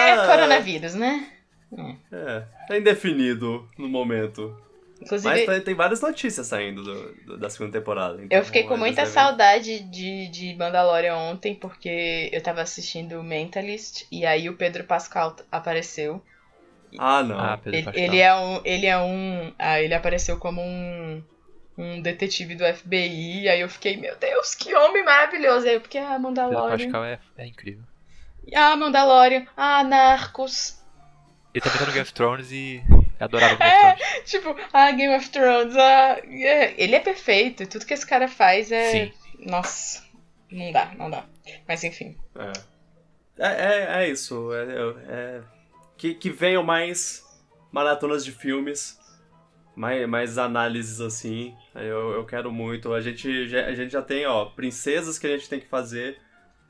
[0.00, 1.30] É tá- coronavírus, né?
[2.12, 4.56] É, tá indefinido no momento.
[5.00, 8.22] Inclusive, Mas tem, várias notícias saindo do- do- da segunda temporada.
[8.22, 13.22] então eu fiquei com muita devem- saudade de, de Mandalorian ontem, porque eu tava assistindo
[13.22, 16.22] Mentalist e aí o Pedro Pascal apareceu.
[16.98, 17.38] Ah, não.
[17.38, 18.04] Ah, Pedro Ele, Pascal.
[18.04, 18.60] ele é um.
[18.64, 19.52] Ele é um.
[19.58, 21.22] Ah, ele apareceu como um.
[21.78, 23.50] Um detetive do FBI.
[23.50, 25.66] Aí eu fiquei, meu Deus, que homem maravilhoso.
[25.66, 26.78] Aí eu fiquei, ah, Pedro Mandalorian.
[26.78, 27.82] Pascal é, é incrível.
[28.54, 29.46] Ah, Mandalorian.
[29.54, 30.80] Ah, Narcos.
[31.52, 32.82] Ele tá no Game of Thrones e
[33.18, 34.30] é adorável no Game of Thrones.
[34.30, 35.76] Tipo, ah, Game of Thrones.
[35.76, 36.74] Ah, é.
[36.82, 37.62] Ele é perfeito.
[37.62, 38.90] e Tudo que esse cara faz é.
[38.90, 39.12] Sim.
[39.38, 40.04] Nossa.
[40.50, 41.24] Não dá, não dá.
[41.66, 42.16] Mas enfim.
[42.38, 42.76] É.
[43.38, 44.50] É, é, é isso.
[44.54, 44.64] É,
[45.08, 45.42] é-
[45.96, 47.24] que, que venham mais
[47.72, 48.98] maratonas de filmes,
[49.74, 51.56] mais, mais análises assim.
[51.74, 52.92] Eu, eu quero muito.
[52.92, 56.18] A gente, já, a gente já tem, ó, princesas que a gente tem que fazer,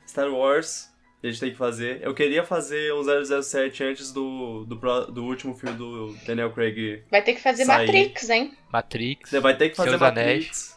[0.07, 0.93] Star Wars
[1.27, 2.01] que a gente tem que fazer.
[2.03, 3.03] Eu queria fazer um
[3.43, 7.03] 007 antes do, do, do último filme do Daniel Craig.
[7.11, 7.87] Vai ter que fazer Sair.
[7.87, 8.57] Matrix, hein?
[8.73, 9.31] Matrix.
[9.31, 10.07] Você vai ter que fazer Anéis.
[10.47, 10.77] Matrix.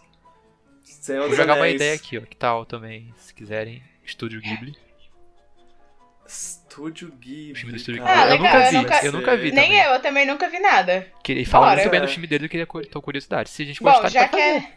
[0.84, 1.76] Senhor Vou jogar uma Anéis.
[1.76, 2.22] ideia aqui, ó.
[2.22, 4.76] Que tal também, se quiserem, Estúdio Ghibli.
[6.28, 7.52] Estúdio Ghibli.
[7.52, 8.04] O filme do Estúdio.
[8.06, 8.38] Ah, Ghibli.
[8.44, 9.82] legal, eu eu nunca vi, nunca- eu nunca vi Nem também.
[9.82, 11.08] eu, eu também nunca vi nada.
[11.28, 11.78] Ele fala Bora.
[11.82, 13.50] muito bem do filme dele, eu queria tô curiosidade.
[13.50, 14.66] Se a gente Bom, gostar, já pode que, fazer.
[14.66, 14.72] é-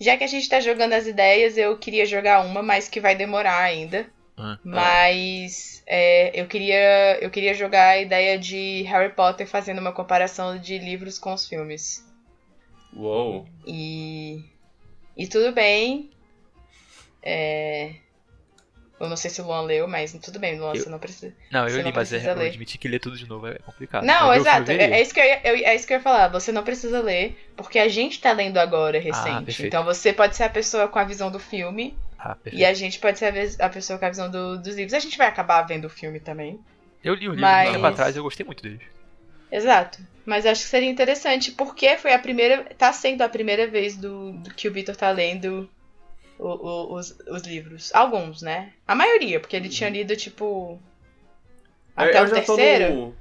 [0.00, 3.14] já que a gente tá jogando as ideias, eu queria jogar uma, mas que vai
[3.14, 4.06] demorar ainda.
[4.36, 4.58] Ah.
[4.64, 10.58] Mas é, eu, queria, eu queria jogar a ideia de Harry Potter fazendo uma comparação
[10.58, 12.04] de livros com os filmes.
[12.92, 13.46] Uou.
[13.66, 14.44] E,
[15.16, 16.10] e tudo bem.
[17.22, 17.94] É,
[19.00, 21.34] eu não sei se o Luan leu, mas tudo bem, Luan, Eu- você não precisa.
[21.50, 22.48] Não, eu li, não mas é, precisa eu ler.
[22.48, 24.04] admiti que ler tudo de novo é complicado.
[24.04, 24.70] Não, exato.
[24.72, 26.28] e É, é isso que eu ia, eu- é isso que eu ia falar.
[26.28, 29.62] Você não precisa ler, porque a gente tá lendo agora recente.
[29.62, 32.72] Ah, então você pode ser a pessoa com a visão do filme Ah, e a
[32.72, 33.26] gente pode ser
[33.60, 34.94] a, a pessoa com a visão do- dos livros.
[34.94, 36.58] A gente vai acabar vendo o filme também.
[37.04, 38.80] Eu li o livro Mas- um tempo atrás e eu gostei muito dele.
[39.52, 39.98] Exato.
[40.24, 42.64] Mas acho que seria interessante, porque foi a primeira.
[42.78, 45.68] tá sendo a primeira vez do, do que o Victor tá lendo
[46.38, 47.94] o- o- os, os livros.
[47.94, 48.72] Alguns, né?
[48.88, 50.80] A maioria, porque ele tinha lido, tipo.
[51.94, 52.94] Até o já tô terceiro.
[52.94, 53.16] no-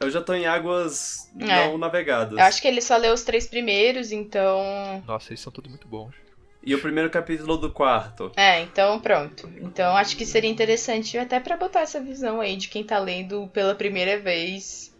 [0.00, 1.44] Eu já tô em águas É.
[1.68, 2.36] não navegadas.
[2.38, 5.02] Eu acho que ele só leu os três primeiros, então.
[5.06, 6.14] Nossa, eles são todos muito bons.
[6.62, 8.30] E o primeiro capítulo do quarto.
[8.36, 9.50] É, então pronto.
[9.60, 13.48] Então acho que seria interessante até pra botar essa visão aí de quem tá lendo
[13.48, 14.94] pela primeira vez,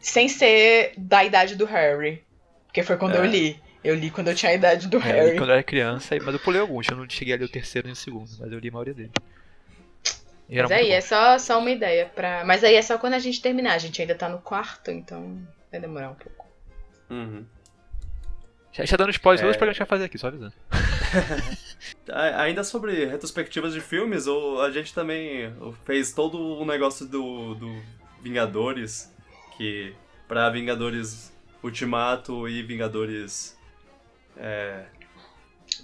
[0.00, 2.24] sem ser da idade do Harry.
[2.66, 3.18] Porque foi quando É.
[3.18, 3.62] eu li.
[3.84, 5.36] Eu li quando eu tinha a idade do É, eu li Harry.
[5.38, 6.88] quando eu era criança, mas eu pulei alguns.
[6.88, 9.10] Eu não cheguei a ler o terceiro nem o segundo, mas eu li a maioria.
[10.48, 12.44] E era Mas aí é só, só uma ideia pra.
[12.44, 13.74] Mas aí é só quando a gente terminar.
[13.74, 15.38] A gente ainda tá no quarto, então
[15.70, 16.46] vai demorar um pouco.
[17.10, 17.44] Uhum.
[18.74, 18.78] Bom.
[18.78, 19.50] Já está dando spoiler É.
[19.50, 20.52] os programas que a gente vai fazer aqui, só avisando.
[22.10, 25.52] A- Ainda sobre retrospectivas de filmes, a gente também
[25.84, 27.82] fez todo o negócio do, do
[28.22, 29.12] Vingadores,
[29.56, 29.94] que
[30.26, 31.32] pra Vingadores
[31.62, 33.56] Ultimato e Vingadores.
[34.36, 34.84] É,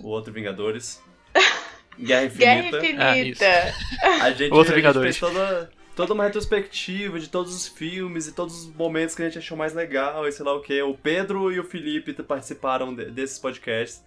[0.00, 1.02] o outro Vingadores.
[1.98, 2.80] Guerra Infinita.
[2.80, 3.74] Guerra Ah, Infinita!
[4.22, 5.16] A gente, Outro a gente Vingadores.
[5.18, 9.26] fez toda, toda uma retrospectiva de todos os filmes e todos os momentos que a
[9.26, 10.80] gente achou mais legal e sei lá o que.
[10.82, 14.02] O Pedro e o Felipe participaram de- desses podcasts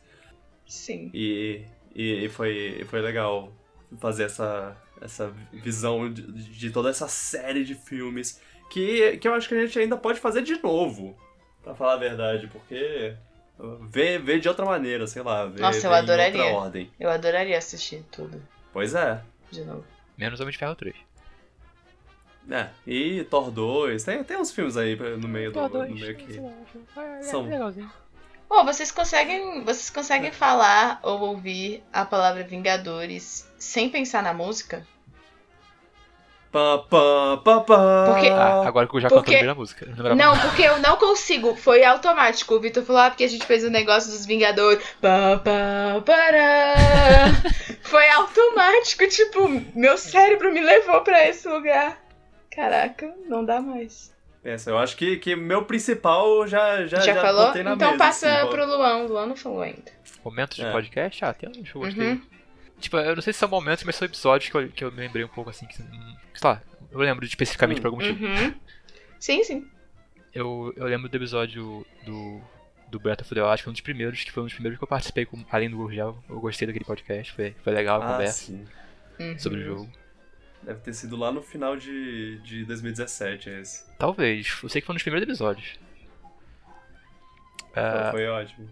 [0.67, 1.11] Sim.
[1.13, 1.61] e,
[1.95, 3.51] e, e foi, e foi legal
[3.99, 8.41] fazer essa, essa visão de, de toda essa série de filmes
[8.71, 11.15] que, que eu acho que a gente ainda pode fazer de novo,
[11.63, 13.13] pra falar a verdade, porque
[13.91, 16.43] ver, ver de outra maneira, sei lá, ver, Nossa, eu ver em adoraria.
[16.43, 16.91] outra ordem.
[16.99, 18.41] Eu adoraria assistir tudo
[18.71, 19.21] Pois é.
[19.51, 19.85] de novo.
[20.17, 20.95] Menos Homem de Ferro 3.
[22.49, 26.39] É, e Thor 2, tem, tem uns filmes aí no meio do, no meio que...
[27.21, 27.43] São.
[27.47, 27.89] legalzinho.
[28.49, 29.63] Pô, vocês conseguem.
[29.63, 34.85] Vocês conseguem falar ou ouvir a palavra Vingadores sem pensar na música?
[36.51, 38.05] Pá, pá, pá, pá.
[38.13, 39.85] Porque- Ah, agora que eu já Porque- cantou bem a música.
[39.97, 41.55] Não, Não, porque eu não consigo.
[41.55, 42.53] Foi automático.
[42.53, 44.85] O Vitor falou, ah, porque a gente fez o negócio dos Vingadores.
[45.01, 46.75] Pá, pá, pará.
[47.81, 49.07] Foi automático.
[49.07, 51.97] Tipo, meu cérebro me levou pra esse lugar.
[52.55, 54.13] Caraca, não dá mais.
[54.43, 57.47] Essa, eu acho que, que meu principal já já, Já, falou?
[57.47, 58.97] botei na Então mesa, passa assim, pro Luan.
[59.03, 59.91] O Luan não falou ainda.
[60.23, 60.71] Momentos de É.
[60.71, 61.23] podcast?
[61.25, 62.09] Ah, tem uns que eu gostei.
[62.11, 62.21] Uhum.
[62.79, 64.97] Tipo, eu não sei se são momentos, mas são episódios que eu, que eu me
[64.99, 65.65] lembrei um pouco assim.
[65.65, 66.61] Que, hum, sei lá,
[66.91, 67.81] eu lembro especificamente Hum.
[67.81, 68.25] por algum motivo.
[68.25, 68.53] Uhum.
[69.19, 69.67] Sim, sim.
[70.33, 72.41] Eu, eu lembro do episódio do,
[72.89, 74.83] do Breath of the Wild, foi um dos primeiros, que foi um dos primeiros que
[74.83, 76.21] eu participei, com, além do Gurgel.
[76.29, 78.65] Eu gostei daquele podcast, foi, foi legal a Ah, conversa sim.
[79.19, 79.39] Uhum.
[79.39, 79.89] sobre o jogo.
[80.65, 83.83] Deve ter sido lá no final de, de 2017 esse.
[83.97, 85.77] Talvez, eu sei que foi dos primeiros episódios.
[87.75, 88.69] Ah, Foi ótimo.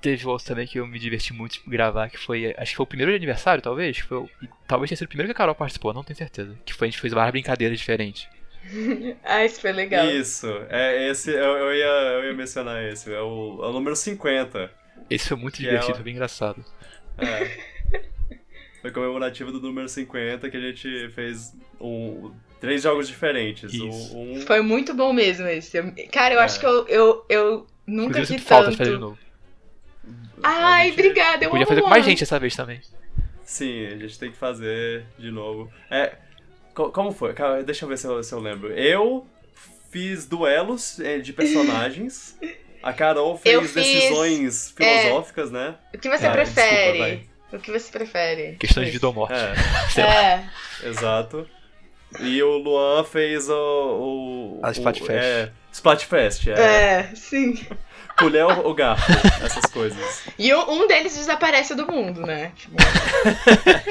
[0.00, 2.86] teve outro também que eu me diverti muito gravar, que foi, acho que foi o
[2.86, 5.54] primeiro de aniversário, talvez, foi, o- e talvez tenha sido o primeiro que a Carol
[5.54, 6.56] participou, não tenho certeza.
[6.64, 8.28] Que foi, a gente fez várias brincadeiras diferentes.
[9.24, 10.06] Ah, isso foi legal.
[10.10, 13.94] Isso, é esse, eu, eu, ia, eu ia mencionar esse, é o, é o número
[13.94, 14.70] 50.
[15.10, 16.64] Esse foi muito Que divertido, é o- foi bem engraçado.
[17.18, 17.75] É.
[18.86, 23.74] Foi comemorativo do número 50 que a gente fez um, três jogos diferentes.
[23.74, 24.16] Isso.
[24.16, 25.82] Um, um- Foi muito bom mesmo esse.
[26.12, 26.44] Cara, eu É.
[26.44, 28.84] acho que eu, eu, eu nunca Inclusive, eu vi sinto falta de tanto.
[28.86, 29.18] fazer de novo.
[30.40, 32.80] Ai, gente- obrigada, eu Podia amo fazer com mais gente essa vez também.
[33.42, 35.68] Sim, a gente tem que fazer de novo.
[35.90, 36.12] É.
[36.72, 37.34] co- Como foi?
[37.64, 38.72] Deixa eu ver se eu, se eu lembro.
[38.72, 39.26] Eu
[39.90, 42.38] fiz duelos eh, de personagens.
[42.84, 45.00] A Carol fez fiz, decisões é.
[45.02, 45.74] filosóficas, né?
[45.92, 46.98] O que você Ah, prefere?
[47.16, 47.35] desculpa.
[47.52, 48.56] O que você prefere?
[48.58, 49.34] Questão de vida ou morte.
[49.34, 49.54] É.
[50.02, 50.44] É.
[50.88, 51.46] exato.
[52.20, 53.54] E o Luan fez o.
[53.54, 55.10] o A o- Splatfest.
[55.10, 56.52] É, Splatfest, é.
[56.52, 57.58] É, sim.
[58.18, 59.12] Colher ou garfo,
[59.44, 60.22] essas coisas.
[60.38, 62.52] E um, deles desaparece do mundo, né?
[62.56, 62.76] Tipo,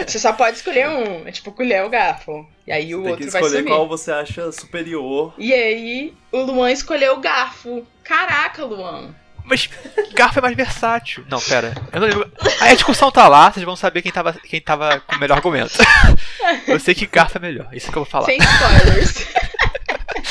[0.08, 1.28] você só pode escolher um.
[1.28, 2.44] É tipo colher ou garfo.
[2.66, 3.72] E aí o Tem que outro vai escolher sumir.
[3.72, 5.32] qual você acha superior.
[5.38, 7.86] E aí o Luan escolheu o garfo.
[8.04, 9.14] Caraca, Luan.
[9.46, 9.70] Mas
[10.14, 11.24] garfo é mais versátil.
[11.30, 11.74] Não, pera.
[11.94, 12.32] Eu não lembro.
[12.60, 15.38] Aí a discussão tá lá, vocês vão saber quem tava, quem tava com o melhor
[15.38, 15.74] argumento.
[16.68, 18.26] Eu sei que garfo é melhor, isso que eu vou falar.
[18.26, 19.26] Sem spoilers.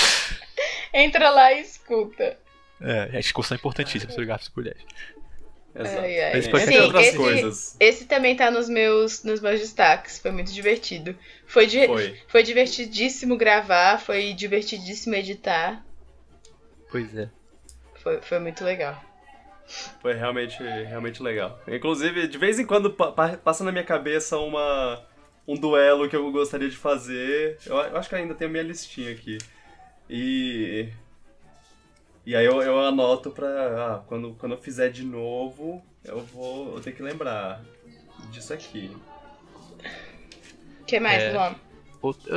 [0.92, 2.37] Entra lá e escuta.
[2.81, 4.83] É, a discussão é importantíssima sobre garfos e colheres.
[5.77, 5.98] Exato.
[5.98, 7.77] Ai, é Sim, outras esse- coisas.
[7.81, 10.20] Esse também tá nos meus, nos meus destaques.
[10.20, 11.16] Foi muito divertido.
[11.48, 12.20] Foi, di- Foi.
[12.29, 15.85] foi divertidíssimo gravar, foi divertidíssimo editar.
[16.92, 17.29] Pois é.
[18.05, 19.03] Foi, foi muito legal.
[20.03, 21.59] Foi realmente, realmente legal.
[21.67, 25.03] Inclusive, de vez em quando pa- pa- passa na minha cabeça uma,
[25.49, 27.59] um duelo que eu gostaria de fazer.
[27.64, 29.38] Eu, eu acho que ainda tem a minha listinha aqui.
[30.09, 30.88] E.
[32.27, 33.47] E aí eu, eu anoto pra.
[33.49, 36.75] Ah, quando, quando eu fizer de novo, eu vou.
[36.77, 37.62] Eu tenho que lembrar
[38.31, 38.95] disso aqui.
[40.81, 41.33] O que mais, É.
[41.33, 41.55] Luan?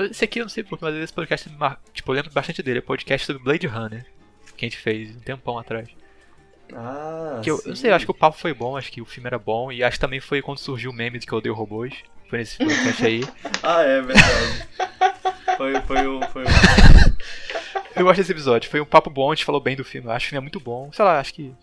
[0.10, 1.49] Esse aqui eu não sei porque, mas esse podcast,
[1.91, 2.80] tipo, eu lembro bastante dele.
[2.80, 4.06] É podcast sobre Blade Runner,
[4.58, 5.88] que a gente fez um tempão atrás.
[6.74, 9.02] Ah, Que eu, eu não sei, eu acho que o papo foi bom, acho que
[9.02, 11.32] o filme era bom, e acho que também foi quando surgiu o meme de que
[11.34, 11.93] eu odeio robôs.
[12.30, 13.22] Foi nesse podcast aí.
[13.63, 14.67] Ah, é verdade.
[15.58, 16.22] foi, foi um.
[16.24, 16.48] Foi um...
[17.96, 20.08] Eu gosto desse episódio, foi um papo bom, a gente falou bem do filme.
[20.08, 20.91] Eu acho que o filme é muito bom.
[20.91, 21.54] Sei lá, acho que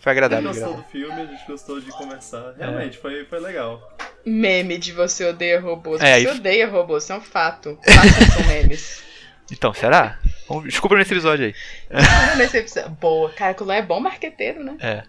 [0.00, 2.54] foi A gente agradável gostou do filme, a gente gostou de conversar.
[2.58, 3.96] Realmente, foi, foi legal.
[4.24, 6.00] Meme de você odeia robôs.
[6.02, 7.78] É, você e- odeia robôs, isso é um fato.
[7.84, 9.02] Façam são memes.
[9.52, 10.18] Então, será?
[10.64, 11.54] Desculpa nesse episódio aí.
[12.36, 12.90] Nesse episódio.
[12.92, 14.76] Boa, cara, o Luan é bom marqueteiro, né?
[14.80, 15.04] É.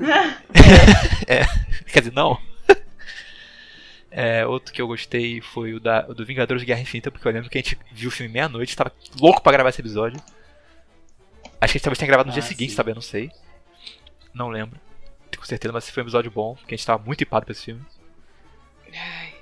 [1.28, 1.44] é.
[1.92, 2.38] Quer dizer, não.
[4.16, 7.26] É, outro que eu gostei foi o, da, o do Vingadores de Guerra Infinita, porque
[7.26, 10.20] eu lembro que a gente viu o filme meia-noite, tava louco pra gravar esse episódio.
[10.20, 12.76] Acho que a gente talvez tenha gravado no Ah, dia seguinte, sim.
[12.76, 12.92] sabe?
[12.92, 13.32] Eu não sei.
[14.32, 14.78] Não lembro.
[15.36, 17.64] Com certeza, mas foi um episódio bom, porque a gente tava muito hipado pra esse
[17.64, 17.82] filme.
[18.96, 19.34] Ai.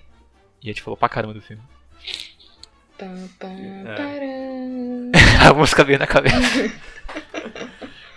[0.63, 1.63] E a gente falou pra caramba do filme.
[2.97, 5.22] Pam, pam, É.
[5.51, 6.37] a música veio na cabeça.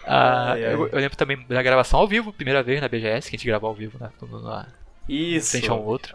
[0.07, 0.73] Ah, Ai, ai.
[0.75, 3.47] eu, eu lembro também da gravação ao vivo, primeira vez na BGS, que a gente
[3.47, 4.11] gravou ao vivo na,
[4.43, 4.67] na
[5.09, 5.49] Isso.
[5.51, 6.13] frente a um outro.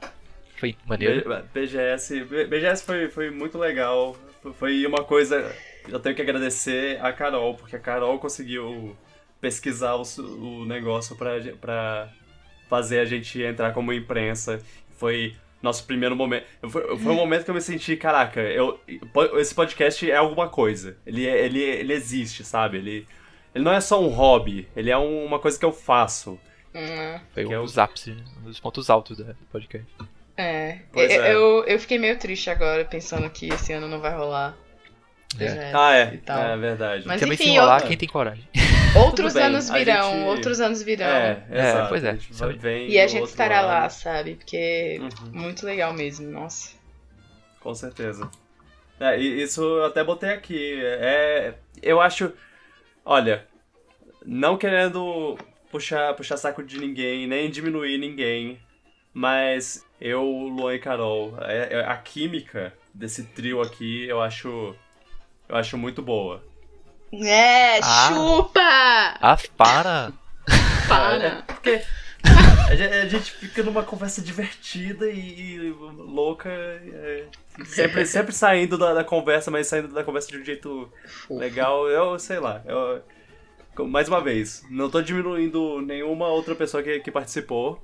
[0.59, 1.29] Foi maneiro.
[1.29, 4.17] B- BGS, B- BGS foi, foi muito legal.
[4.61, 5.53] Foi uma coisa.
[5.89, 8.97] Eu tenho que agradecer a Carol, porque a Carol conseguiu
[9.41, 12.09] pesquisar o, o negócio pra, pra
[12.69, 14.61] fazer a gente entrar como imprensa.
[14.99, 16.45] Foi nosso primeiro momento.
[16.69, 18.81] Foi, foi um momento que eu me senti, caraca, eu,
[19.39, 20.97] esse podcast é alguma coisa.
[21.07, 22.79] Ele, é- ele, ele existe, sabe?
[22.79, 23.07] Ele,
[23.55, 26.39] ele não é só um hobby, ele é um- uma coisa que eu faço.
[26.75, 28.23] Hum, Foi é um o- dos ápices, né?
[28.41, 29.87] um dos pontos altos do podcast.
[30.37, 30.79] é.
[30.95, 31.35] Eu, é.
[31.35, 34.57] Eu, eu fiquei meio triste agora, pensando que esse ano não vai rolar.
[35.39, 35.45] É.
[35.45, 36.15] BGS Ah, é.
[36.15, 36.43] e tal.
[36.43, 37.07] É verdade.
[37.07, 38.45] Mas Também enfim, se enrolar, eu- quem tem coragem.
[38.97, 41.07] Outros bem, anos a virão, gente- outros anos virão.
[41.07, 41.89] É, É, exato.
[41.89, 42.11] pois é.
[42.11, 43.83] A vem E a gente estará lado.
[43.85, 44.35] lá, sabe?
[44.35, 45.31] Porque Uhum.
[45.33, 46.75] muito legal mesmo, nossa.
[47.61, 48.29] Com certeza.
[48.99, 50.79] É, isso eu até botei aqui.
[50.83, 52.33] É, eu acho.
[53.05, 53.47] Olha,
[54.27, 55.39] não querendo
[55.71, 58.59] puxar, puxar saco de ninguém, nem diminuir ninguém,
[59.15, 64.75] mas eu, Luan e Carol, é- é- a química desse trio aqui eu acho.
[65.49, 66.43] Eu acho muito boa.
[67.13, 68.09] É, Ah.
[68.09, 68.61] chupa!
[69.21, 70.13] Ah, para!
[70.89, 71.43] Para!
[71.47, 71.83] Porque
[72.71, 76.49] a gente, a gente fica numa conversa divertida e, e louca.
[76.49, 77.25] é,
[77.65, 80.91] sempre, sempre saindo da, da conversa, mas saindo da conversa de um jeito
[81.29, 81.89] legal.
[81.89, 82.63] Eu sei lá.
[82.65, 83.03] Eu,
[83.89, 87.83] mais uma vez, não tô diminuindo nenhuma outra pessoa que, que participou.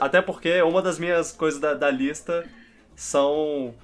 [0.00, 2.44] Até porque uma das minhas coisas da, da lista
[2.96, 3.74] são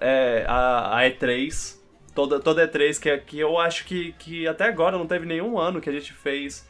[0.00, 1.76] é, a, a E3.
[2.18, 5.80] Toda, toda E3, que, que eu acho que, que até agora não teve nenhum ano
[5.80, 6.68] que a gente fez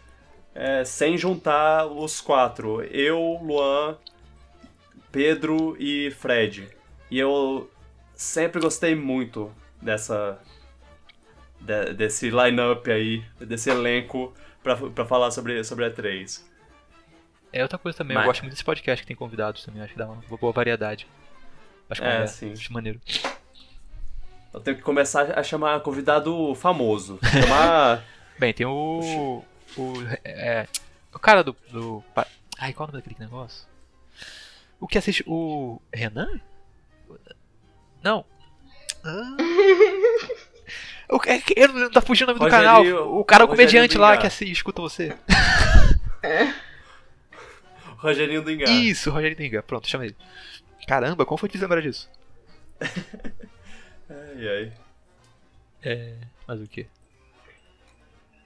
[0.55, 2.83] é, sem juntar os quatro.
[2.83, 3.97] Eu, Luan,
[5.11, 6.69] Pedro e Fred.
[7.11, 7.71] E eu
[8.13, 10.39] sempre gostei muito dessa.
[11.59, 16.47] De, desse line-up aí, desse elenco pra, pra falar sobre, sobre a 3.
[17.55, 19.95] É outra coisa também, Mas- eu gosto muito desse podcast que tem convidados também, acho
[19.95, 21.07] que dá uma boa variedade.
[21.89, 22.53] Acho que É, é, sim.
[22.53, 23.01] acho maneiro.
[24.53, 27.19] Eu tenho que começar a chamar convidado famoso.
[27.23, 28.03] Chamar.
[28.39, 29.45] Bem, tem o.
[29.77, 29.93] O.
[30.25, 30.67] É,
[31.13, 31.55] o cara do.
[31.71, 32.03] do
[32.59, 33.67] ai, qual é o nome daquele negócio?
[34.81, 35.23] O que assiste.
[35.27, 35.81] O.
[35.93, 36.41] Renan?
[38.03, 38.25] Não.
[39.05, 39.37] Ah.
[41.11, 42.79] O, é, que- eu não tá fugindo o nome do canal.
[42.79, 45.17] Rogerinho- O cara, o Rogerinho comediante lá que assim, escuta você.
[47.97, 48.69] Rogerinho do Engar.
[48.71, 49.63] Isso, Rogério Dinga.
[49.63, 50.17] Pronto, chama ele.
[50.87, 52.09] Caramba, como foi difícil lembrar disso?
[54.11, 54.73] Ai, ai.
[55.83, 56.17] É.
[56.47, 56.87] Mas o quê?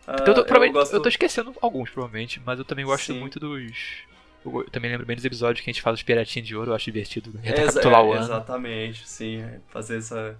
[0.06, 3.20] Ah, eu, tô, provavelmente- gosto- eu tô esquecendo alguns, provavelmente, mas eu também gosto Sim.
[3.20, 4.02] muito dos.
[4.44, 6.74] Eu também lembro bem dos episódios que a gente fala dos piratinhas de ouro, eu
[6.74, 8.24] acho divertido recapitular o é, ano.
[8.24, 9.40] Exatamente, sim.
[9.40, 10.36] é, Fazer essa,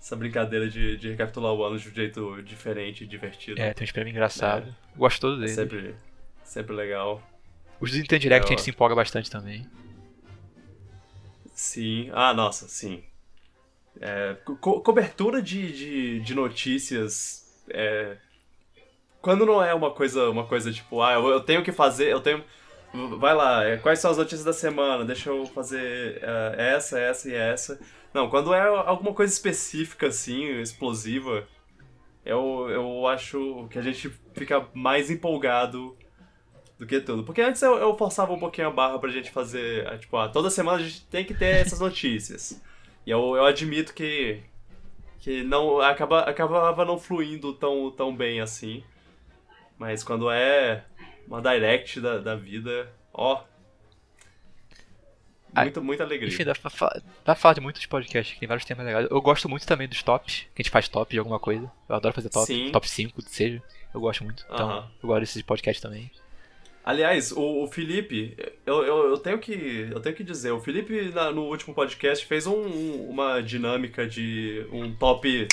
[0.00, 3.60] essa brincadeira de, de recapitular o ano de um jeito diferente e divertido.
[3.60, 4.68] É, tem uns prêmios engraçados.
[4.68, 5.54] Eu Gosto todo É deles.
[5.56, 5.96] sempre,
[6.44, 7.20] sempre legal.
[7.80, 9.66] Os do Nintendo Direct É, a gente se empolga bastante também.
[11.52, 12.10] Sim.
[12.14, 13.02] Ah, nossa, sim.
[14.00, 17.64] É, co- cobertura de, de, de notícias.
[17.70, 18.16] é,
[19.20, 22.20] quando não é uma coisa, uma coisa tipo, ah, eu, eu tenho que fazer, eu
[22.20, 22.44] tenho.
[23.18, 25.04] Vai lá, é, quais são as notícias da semana?
[25.04, 27.80] Deixa eu fazer é, essa, essa e essa.
[28.12, 31.48] Não, quando é alguma coisa específica, assim, explosiva,
[32.24, 35.96] eu, eu acho que a gente fica mais empolgado
[36.78, 37.24] do que tudo.
[37.24, 40.28] Porque antes eu, eu forçava um pouquinho a barra pra gente fazer, ah, tipo, ah,
[40.28, 42.60] toda semana a gente tem que ter essas notícias.
[43.06, 44.40] E eu, eu admito que,
[45.18, 48.82] que não acaba, acabava não fluindo tão, tão bem assim.
[49.78, 50.84] Mas quando é
[51.26, 53.42] uma direct da, da vida, ó.
[55.54, 56.28] Ai, Muita, muita alegria.
[56.28, 59.06] Enfim, dá pra, dá pra falar de muitos podcasts, que tem vários temas legais.
[59.10, 61.70] Eu gosto muito também dos tops, que a gente faz top de alguma coisa.
[61.88, 62.70] Eu adoro fazer top, Sim.
[62.72, 63.62] top 5, seja.
[63.92, 64.44] Eu gosto muito.
[64.50, 64.90] Então, Aham.
[65.02, 66.10] eu gosto desses podcasts também.
[66.84, 71.10] Aliás, o, o Felipe, eu, eu, eu tenho que, eu tenho que dizer, o Felipe
[71.14, 75.48] na- no último podcast fez um- um- uma dinâmica de um top.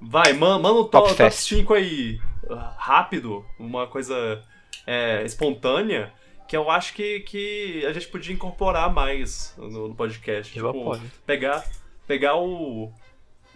[0.00, 1.48] Vai, man, manda um Top top, top Fest.
[1.48, 2.18] 5 aí
[2.78, 4.42] rápido, uma coisa
[4.86, 6.12] é, espontânea,
[6.48, 10.56] que eu acho que, que a gente podia incorporar mais no, no podcast.
[10.56, 11.64] Eu Tipo, pegar,
[12.06, 12.90] pegar o.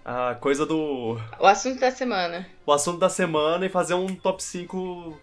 [0.04, 1.18] A coisa do.
[1.38, 2.46] O assunto da semana.
[2.66, 5.18] O assunto da semana e fazer um top 5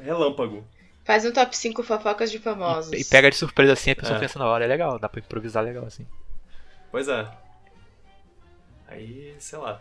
[0.00, 0.64] relâmpago.
[1.04, 2.92] Faz um top 5 fofocas de famosos.
[2.92, 4.20] E pega de surpresa assim, a pessoa É.
[4.20, 4.64] pensa na hora.
[4.64, 6.06] É legal, dá pra improvisar legal assim.
[6.90, 7.26] Pois é.
[8.88, 9.80] Aí, sei lá.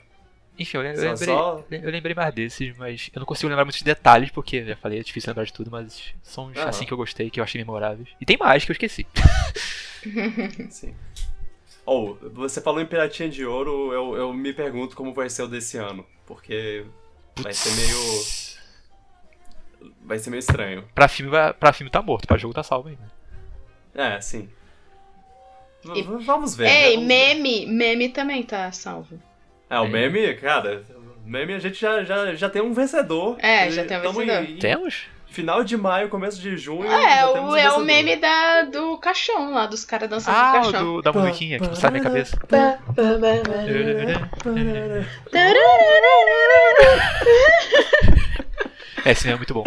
[0.58, 4.30] Enfim, eu, lembrei, só- eu lembrei mais desses, mas eu não consigo lembrar muitos detalhes,
[4.32, 6.70] porque já falei, é difícil lembrar de tudo, mas são uns Aham.
[6.70, 8.10] assim que eu gostei, que eu achei memoráveis.
[8.20, 9.08] E tem mais que eu esqueci.
[10.70, 10.94] Sim.
[11.86, 15.48] Ou, você falou em Piratinha de Ouro, eu, eu me pergunto como vai ser o
[15.48, 16.06] desse ano.
[16.26, 16.86] Porque
[17.40, 17.98] vai ser meio.
[20.12, 20.84] Vai ser meio estranho.
[20.94, 23.10] Pra filme, pra filme tá morto, pra jogo tá salvo ainda.
[23.96, 24.50] É, sim.
[25.96, 26.66] E- Vamos ver.
[26.66, 26.88] né?
[26.90, 27.16] Ei, Vamos ver.
[27.36, 29.18] meme, meme também tá salvo.
[29.70, 30.84] É, o meme, cara.
[31.26, 33.38] O meme a gente já, já, já tem um vencedor.
[33.40, 34.44] É, já tem um vencedor.
[34.44, 35.06] Em, Temos?
[35.28, 36.92] Final de maio, começo de junho.
[36.92, 40.52] É, já o, um é o meme da, do caixão lá, dos caras dançando Ah,
[40.52, 40.84] com o o caixão.
[40.96, 42.38] do, da musiquinha, que não sai da minha cabeça.
[49.06, 49.64] É, esse meme é muito bom.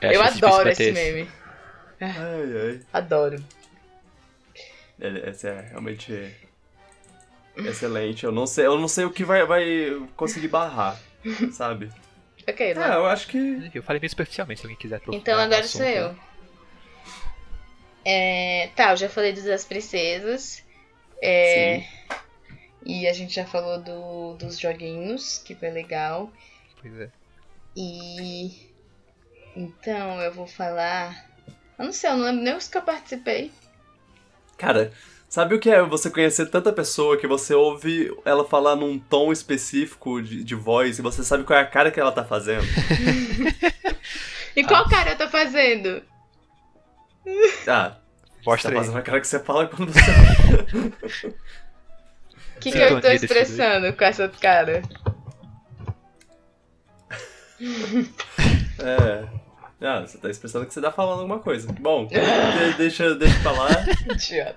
[0.00, 1.28] É, Eu difícil adoro esse meme.
[2.00, 2.80] Ai, ai.
[2.92, 3.42] Adoro.
[5.00, 6.34] Esse é realmente
[7.56, 8.24] excelente.
[8.24, 9.64] Eu não sei, eu não sei o que vai, vai
[10.16, 10.98] conseguir barrar,
[11.52, 11.90] sabe?
[12.48, 12.96] Ok, É, vai.
[12.96, 13.70] eu acho que.
[13.74, 16.14] Eu falei meio superficialmente, se alguém quiser Então agora sou eu.
[18.04, 20.62] É, tá, eu já falei dos das princesas.
[21.22, 21.82] É,
[22.84, 26.30] e a gente já falou do, dos joguinhos, que foi legal.
[26.80, 27.08] Pois é.
[27.74, 28.70] E
[29.56, 31.28] então eu vou falar.
[31.78, 33.50] Eu não sei, eu não lembro nem os que eu participei.
[34.58, 34.92] Cara,
[35.28, 39.32] sabe o que é você conhecer tanta pessoa que você ouve ela falar num tom
[39.32, 42.64] específico de, de voz e você sabe qual é a cara que ela tá fazendo?
[44.56, 46.00] E qual cara eu tô fazendo?
[47.66, 47.96] Ah,
[48.44, 48.84] Mostra tá aí.
[48.84, 50.00] fazendo a cara que você fala quando você.
[52.56, 54.82] O que, que eu desse expressando com essa cara?
[58.80, 59.24] é.
[59.80, 61.70] Ah, você tá expressando que você tá falando alguma coisa.
[61.72, 62.14] Bom, de-
[62.78, 63.68] deixa, deixa pra lá.
[64.10, 64.56] Idiota.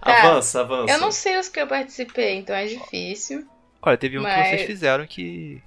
[0.00, 0.18] Tá.
[0.28, 0.92] Avança, avança.
[0.92, 3.46] Eu não sei os que eu participei, então é difícil.
[3.82, 5.60] Olha, teve um que Mas- vocês fizeram que.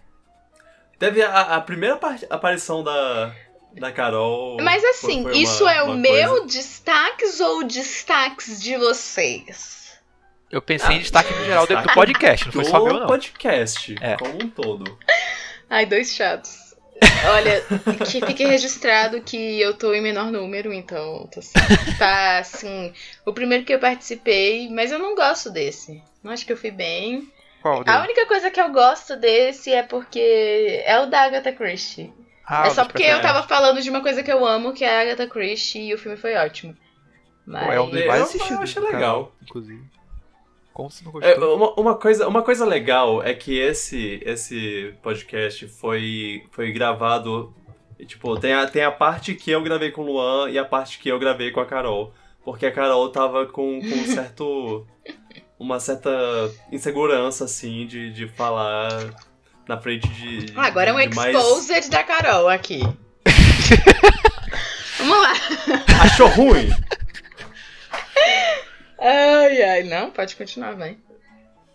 [0.99, 3.35] Teve a, a primeira par- aparição da,
[3.80, 4.57] da Carol.
[4.61, 8.78] Mas foi- assim, foi uma- isso é o uma meu coisa- destaques ou destaques de
[8.78, 9.93] vocês?
[10.51, 13.07] Eu pensei Ah, em destaque no geral do, podcast, não foi só meu, não.
[13.07, 14.15] podcast, É.
[14.17, 14.97] como um todo.
[15.69, 16.61] Ai, dois chatos.
[17.28, 17.61] Olha,
[18.05, 21.53] que fique registrado que eu tô em menor número, então tô assim,
[21.97, 22.93] tá assim.
[23.26, 26.01] O primeiro que eu participei, mas eu não gosto desse.
[26.24, 27.28] Não acho que eu fui bem.
[27.61, 32.13] Qual A única coisa que eu gosto desse é porque é o da Agatha Christie.
[32.45, 34.97] Ah, é só porque eu tava falando de uma coisa que eu amo, que é
[34.97, 36.75] a Agatha Christie, e o filme foi ótimo.
[37.45, 37.65] Mas...
[37.65, 38.59] Pô, é um dos Eu- mais eu assistidos.
[38.59, 38.99] achei do legal.
[39.01, 39.83] canal, inclusive.
[40.73, 41.55] Como você não É, gostou?
[41.55, 47.53] uma, uma coisa, uma coisa legal é que esse, esse podcast foi, foi gravado.
[47.99, 50.65] e, Tipo, tem a, tem a parte que eu gravei com o Luan e a
[50.65, 52.13] parte que eu gravei com a Carol.
[52.43, 54.87] Porque a Carol tava com, com um certo.
[55.59, 56.09] uma certa
[56.71, 59.13] insegurança, assim, de, de falar
[59.68, 60.45] na frente de.
[60.55, 62.82] Ah, agora é um de mais- exposed da Carol aqui.
[64.97, 65.34] Vamos lá.
[66.03, 66.70] Achou ruim?
[68.99, 70.97] Ai, ai, não, pode continuar, vai.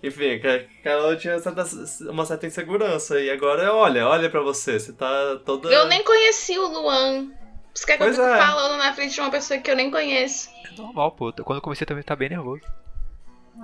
[0.03, 1.64] Enfim, a Carol tinha certa-
[2.11, 3.20] uma certa insegurança.
[3.20, 5.68] E agora, olha, olha pra você, você tá toda.
[5.68, 7.28] Eu nem conheci o Luan.
[7.74, 8.39] Você quer que eu Pois fique é.
[8.39, 10.49] falando na frente de uma pessoa que eu nem conheço?
[10.72, 11.32] É normal, pô.
[11.32, 12.62] Quando eu comecei também tá bem nervoso.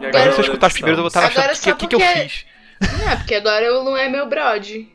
[0.01, 1.87] E Agora, se eu escutar os primeiros, eu vou estar achando Agora o que, que,
[1.87, 2.47] que eu porque- fiz.
[2.99, 4.89] Não, é porque agora o Luan é meu brode.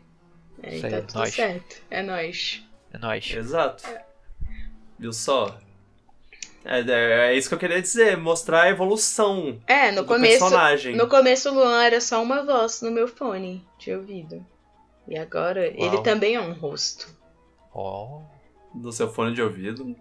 [0.64, 1.34] É, Isso aí, tá tudo nóis.
[1.34, 1.82] certo.
[1.90, 2.64] É nóis.
[2.94, 3.32] É nóis.
[3.34, 3.84] Exato.
[4.98, 5.58] Viu só?
[6.66, 10.40] É, é, é isso que eu queria dizer, mostrar a evolução É, no do começo.
[10.40, 10.96] personagem.
[10.96, 14.46] No começo o Luan era só uma voz no meu fone de ouvido.
[15.08, 16.04] E agora ele Uau.
[16.04, 17.08] também é um rosto.
[17.74, 18.22] Ó.
[18.76, 19.96] No seu fone de ouvido.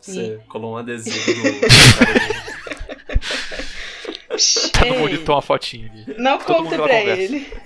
[0.00, 0.40] Você Ih.
[0.48, 1.48] colou um adesivo do.
[4.88, 6.14] do no Ei, monitor uma fotinha ali.
[6.18, 7.46] Não Todo conta mundo pra ele.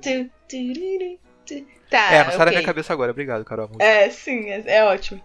[0.00, 1.66] Tu, tururu, tu.
[1.90, 2.52] Tá, é, não sai da ok.
[2.52, 3.10] minha cabeça agora.
[3.10, 3.70] Obrigado, Carol.
[3.80, 5.20] É, sim, é, é ótimo.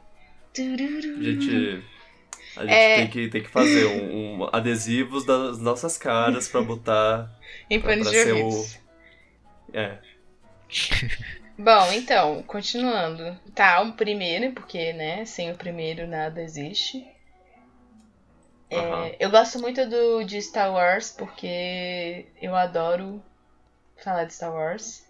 [0.56, 1.84] gente.
[2.58, 2.96] A gente É.
[2.98, 7.30] tem, que, tem que fazer um, um adesivos das nossas caras pra botar.
[7.70, 8.80] Em Pra- panos pra de ser ouvidos.
[9.74, 9.98] É.
[11.58, 13.38] Bom, então, continuando.
[13.54, 17.06] Tá, o primeiro, porque, né, sem o primeiro nada existe.
[18.72, 23.22] É, eu gosto muito do, de Star Wars, porque eu adoro
[24.02, 25.06] falar de Star Wars.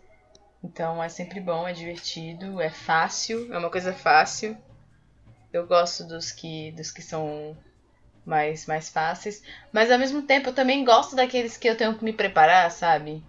[0.63, 4.57] Então é sempre bom, é divertido, é fácil, é uma coisa fácil.
[5.53, 7.55] Eu gosto dos que, dos que são
[8.25, 9.43] mais, mais fáceis.
[9.71, 13.23] Mas ao mesmo tempo eu também gosto daqueles que eu tenho que me preparar, sabe?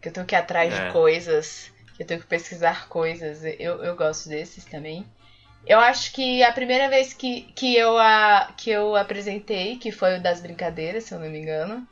[0.00, 0.86] Que eu tenho que ir atrás É.
[0.86, 3.42] de coisas, que eu tenho que pesquisar coisas.
[3.58, 5.06] Eu, eu gosto desses também.
[5.66, 10.18] Eu acho que a primeira vez que, que, eu, a, que eu apresentei, que foi
[10.18, 11.86] o das brincadeiras, se eu não me engano,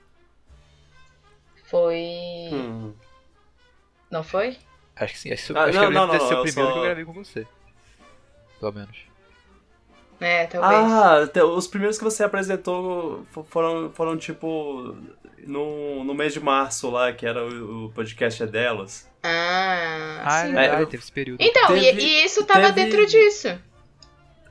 [1.65, 2.49] foi.
[2.53, 2.95] Hum.
[4.11, 4.59] Não foi?
[4.95, 5.33] Acho que sim.
[5.33, 7.13] Acho, Ah, acho não, que não, não, ser o primeiro só- que eu gravei com
[7.15, 7.47] você.
[8.61, 8.97] Pelo menos.
[10.23, 11.37] É, talvez.
[11.37, 14.97] Ah, os primeiros que você apresentou fo- foram, foram tipo.
[15.45, 19.11] No, no mês de março lá, que era o, o podcast é delas.
[19.25, 20.53] Ah, Ah, é sim.
[20.55, 21.41] verdade, É, teve esse período.
[21.43, 23.49] Então, e- Teve- e, isso tava teve- dentro disso.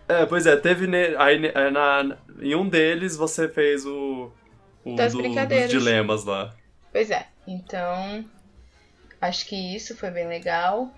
[0.10, 0.88] É, pois é, teve.
[0.88, 4.30] Ne, aí, ne- é, na, em um deles você fez o.
[4.84, 5.72] o Das do- brincadeiras.
[5.72, 6.54] dos dilemas lá.
[6.92, 7.26] Pois é.
[7.48, 8.26] Então,
[9.22, 10.92] acho que isso foi bem legal.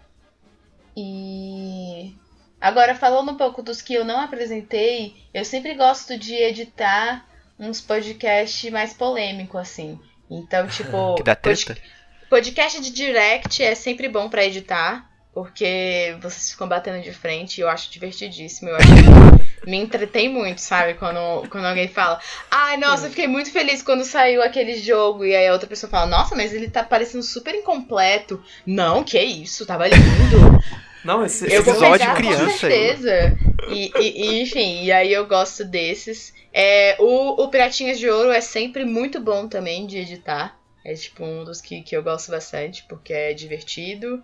[0.98, 2.16] E
[2.64, 7.26] agora falando um pouco dos que eu não apresentei, eu sempre gosto de editar
[7.60, 10.00] uns podcasts mais polêmicos assim.
[10.32, 11.82] Então, tipo, Que dá pod- treta.
[12.30, 17.62] podcast de direct é sempre bom pra editar, porque vocês ficam batendo de frente e
[17.62, 18.70] eu acho divertidíssimo.
[18.70, 18.88] Eu acho
[19.66, 20.94] me entretém muito, sabe?
[20.96, 25.26] Quando, quando alguém fala, ai, nossa, eu fiquei muito feliz quando saiu aquele jogo.
[25.26, 28.44] E aí a outra pessoa fala, nossa, mas ele tá parecendo super incompleto.
[28.66, 30.60] Não, que isso, tava lindo.
[31.04, 33.38] Não, esse, Eu esse vou episódio pegar, criança com certeza.
[33.68, 36.34] E, e- e, enfim, e aí eu gosto desses.
[36.54, 40.58] É, o, o Piratinhas de Ouro é sempre muito bom também de editar.
[40.86, 44.24] É tipo um dos que, que eu gosto bastante, porque é divertido.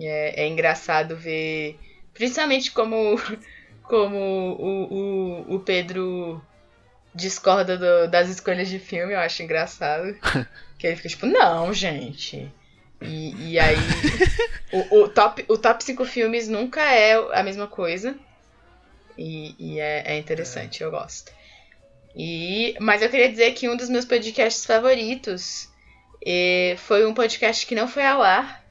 [0.00, 1.76] É, é engraçado ver.
[2.14, 3.20] Principalmente como,
[3.88, 6.40] como o, o, o Pedro
[7.14, 10.16] discorda do- das escolhas de filme, eu acho engraçado.
[10.78, 12.50] que ele fica tipo, não, gente.
[13.00, 13.76] E, e aí.
[14.72, 18.14] o, o top, o top 5 filmes nunca é a mesma coisa.
[19.16, 21.32] E, e é, é, interessante, eu gosto.
[22.14, 25.68] E, mas eu queria dizer que um dos meus podcasts favoritos
[26.24, 28.64] eh, foi um podcast que não foi ao ar,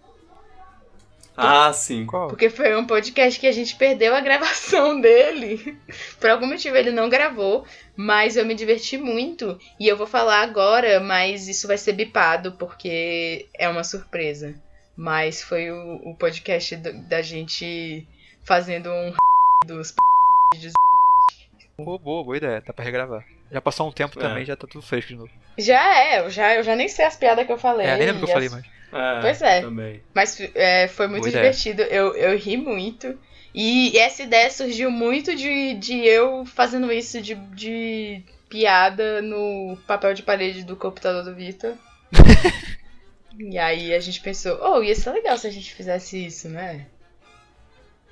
[1.37, 2.05] ah, sim.
[2.05, 2.27] Qual?
[2.27, 5.77] Porque foi um podcast que a gente perdeu a gravação dele.
[6.19, 7.65] Por algum motivo ele não gravou,
[7.95, 9.59] mas eu me diverti muito.
[9.79, 14.55] E eu vou falar agora, mas isso vai ser bipado, porque é uma surpresa.
[14.95, 18.07] Mas foi o, o podcast do, da gente
[18.43, 19.13] fazendo um
[19.67, 19.93] dos
[21.77, 22.63] Boa, boa, boa ideia.
[22.65, 23.23] Dá pra regravar.
[23.51, 24.21] Já passou um tempo É.
[24.21, 25.31] também, já tá tudo fresco de novo.
[25.57, 27.85] Já é, eu já, eu já nem sei as piadas que eu falei.
[27.87, 28.76] É, nem lembro o que eu e falei, as- mas.
[28.91, 29.61] É, Pois é.
[29.61, 30.01] Também.
[30.13, 31.81] Mas é, foi muito divertido.
[31.81, 33.17] Eu, eu ri muito.
[33.53, 40.13] E essa ideia surgiu muito de, de eu fazendo isso de, de piada no papel
[40.13, 41.73] de parede do computador do Vitor.
[43.37, 46.85] e aí a gente pensou, oh, ia ser legal se a gente fizesse isso, né?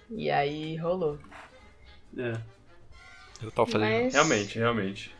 [0.10, 1.20] E aí rolou.
[2.18, 2.40] É.
[3.42, 4.04] Eu tava fazendo.
[4.04, 4.14] Mas...
[4.14, 5.15] Realmente, realmente.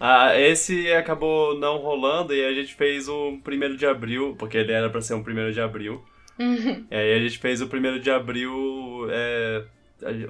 [0.00, 4.72] Ah, esse acabou não rolando e a gente fez o primeiro de abril, porque ele
[4.72, 6.04] era pra ser um primeiro de abril.
[6.38, 6.86] Uhum.
[6.90, 9.64] E aí a gente fez o primeiro de abril é,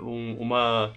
[0.00, 0.92] um- uma,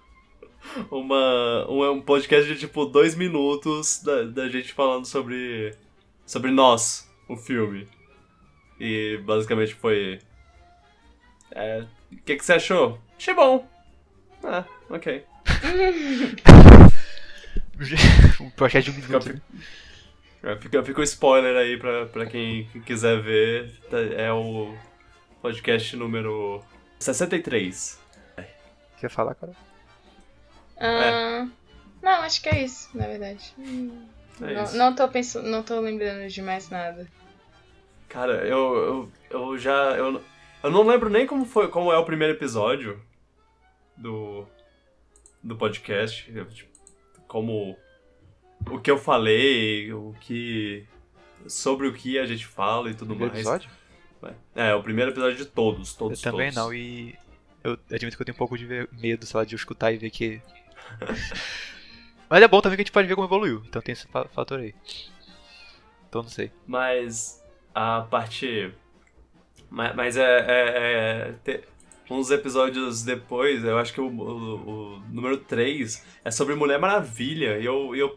[0.90, 1.66] uma.
[1.70, 5.72] Um podcast de tipo dois minutos da, da gente falando sobre.
[6.26, 7.88] sobre nós, o filme.
[8.78, 10.18] E basicamente foi.
[11.50, 12.98] é, O que, que você achou?
[13.18, 13.66] Achei bom.
[14.44, 15.24] Ah, ok.
[18.40, 19.42] um podcast de um Fica, minuto.
[20.42, 23.72] É, fica, fica o spoiler aí pra, pra quem quiser ver.
[23.90, 24.74] Tá- É o
[25.42, 26.62] podcast número
[26.98, 28.00] 63.
[28.98, 29.52] Quer falar, cara?
[30.78, 31.46] Ah,
[32.02, 33.54] Não, acho que é isso, na verdade.
[34.40, 34.76] É não, isso.
[34.76, 37.06] não tô pensando, não tô lembrando de mais nada.
[38.08, 39.72] Cara, eu, eu, eu já.
[39.96, 40.22] Eu,
[40.62, 43.02] eu não lembro nem como foi como é o primeiro episódio
[43.96, 44.46] do,
[45.42, 46.30] do podcast.
[46.34, 46.75] Eu, tipo,
[47.36, 47.76] como.
[48.70, 50.86] O que eu falei, o que.
[51.46, 53.46] Sobre o que a gente fala e tudo Primeiro mais.
[53.46, 53.70] episódio?
[54.54, 56.56] É, o primeiro episódio de todos, Eu todos, também todos.
[56.56, 57.14] não, e
[57.62, 59.98] eu admito que eu tenho um pouco de medo, sei lá, de eu escutar e
[59.98, 60.40] ver que.
[62.28, 64.26] Mas é bom também que a gente pode ver como evoluiu, então tem esse fa-
[64.28, 64.74] fator aí.
[66.08, 66.50] Então não sei.
[66.66, 67.40] Mas
[67.74, 68.72] a parte.
[69.70, 70.38] Mas, mas é.
[70.48, 71.62] é, é
[72.10, 77.58] uns episódios depois, eu acho que o, o, o número 3 é sobre Mulher Maravilha.
[77.58, 78.16] E eu, eu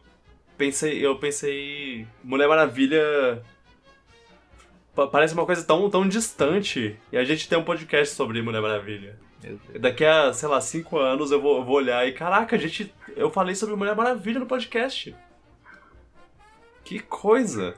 [0.58, 1.04] pensei.
[1.06, 2.06] Eu pensei.
[2.24, 3.42] Mulher Maravilha.
[4.96, 6.98] pa- Parece uma coisa tão, tão distante.
[7.12, 9.18] E a gente tem um podcast sobre Mulher Maravilha.
[9.80, 12.12] Daqui a, sei lá, 5 anos eu vou, eu vou olhar e.
[12.12, 12.94] Caraca, a gente.
[13.16, 15.16] Eu falei sobre Mulher Maravilha no podcast.
[16.84, 17.76] Que coisa!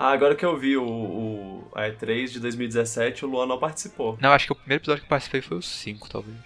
[0.00, 4.16] Ah, agora que eu vi o, o a E3 de 2017, o Luan não participou.
[4.20, 6.36] Não, acho que o primeiro episódio que eu participei foi o 5, talvez.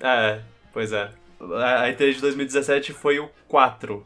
[0.00, 1.12] É, pois é.
[1.40, 4.04] A a E3 de 2017 foi o 4.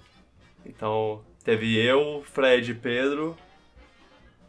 [0.67, 3.39] Então, teve eu, Fred e Pedro.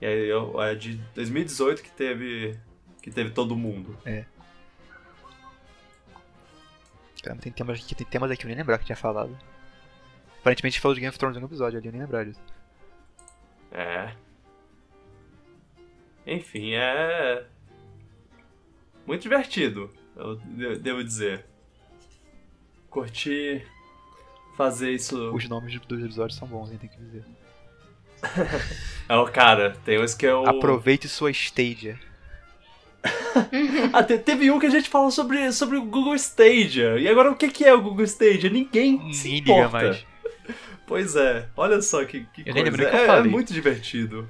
[0.02, 2.60] E aí eu, é de 2018 que teve.
[3.02, 3.98] que teve todo mundo.
[7.24, 9.38] Caramba, tem temas aqui, tem temas aqui que eu nem lembrar que tinha falado.
[10.42, 12.42] Aparentemente falou de Game of Thrones no episódio ali, eu nem lembrar disso.
[13.78, 14.10] É.
[16.26, 17.46] Enfim, é.
[19.06, 21.46] Muito divertido, eu de- devo dizer.
[22.90, 23.64] Curti
[24.58, 25.32] fazer isso.
[25.34, 27.24] Os nomes dos episódios são bons, hein, tem que dizer.
[29.10, 30.46] É, o cara, tem uns que eu.
[30.46, 31.98] Aproveite sua Stadia.
[33.94, 36.98] Ah, te- teve um que a gente falou sobre, sobre o Google Stadia.
[37.00, 38.50] E agora o que, que é o Google Stadia?
[38.50, 39.88] Ninguém se Ninguém liga importa.
[39.88, 40.06] mais.
[40.88, 42.72] Pois é, olha só que, que Eu coisa.
[42.78, 44.28] que é, é muito divertido.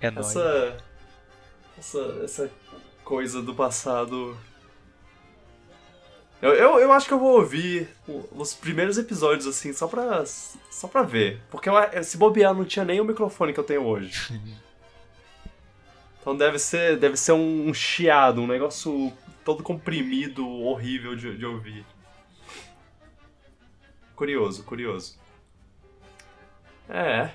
[0.00, 0.28] É nóis.
[0.28, 0.76] Essa,
[1.78, 2.20] essa.
[2.22, 2.50] Essa
[3.02, 4.36] coisa do passado.
[6.40, 10.24] Eu, eu, eu acho que eu vou ouvir os primeiros episódios, assim, só pra,
[10.70, 11.40] só pra ver.
[11.50, 14.38] Porque eu- se bobear, não tinha nem o microfone que eu tenho hoje.
[16.20, 19.10] Então deve ser, deve ser um, um chiado, um negócio
[19.42, 21.86] todo comprimido, horrível de, de ouvir.
[24.14, 25.16] Curioso, curioso.
[26.88, 27.30] É,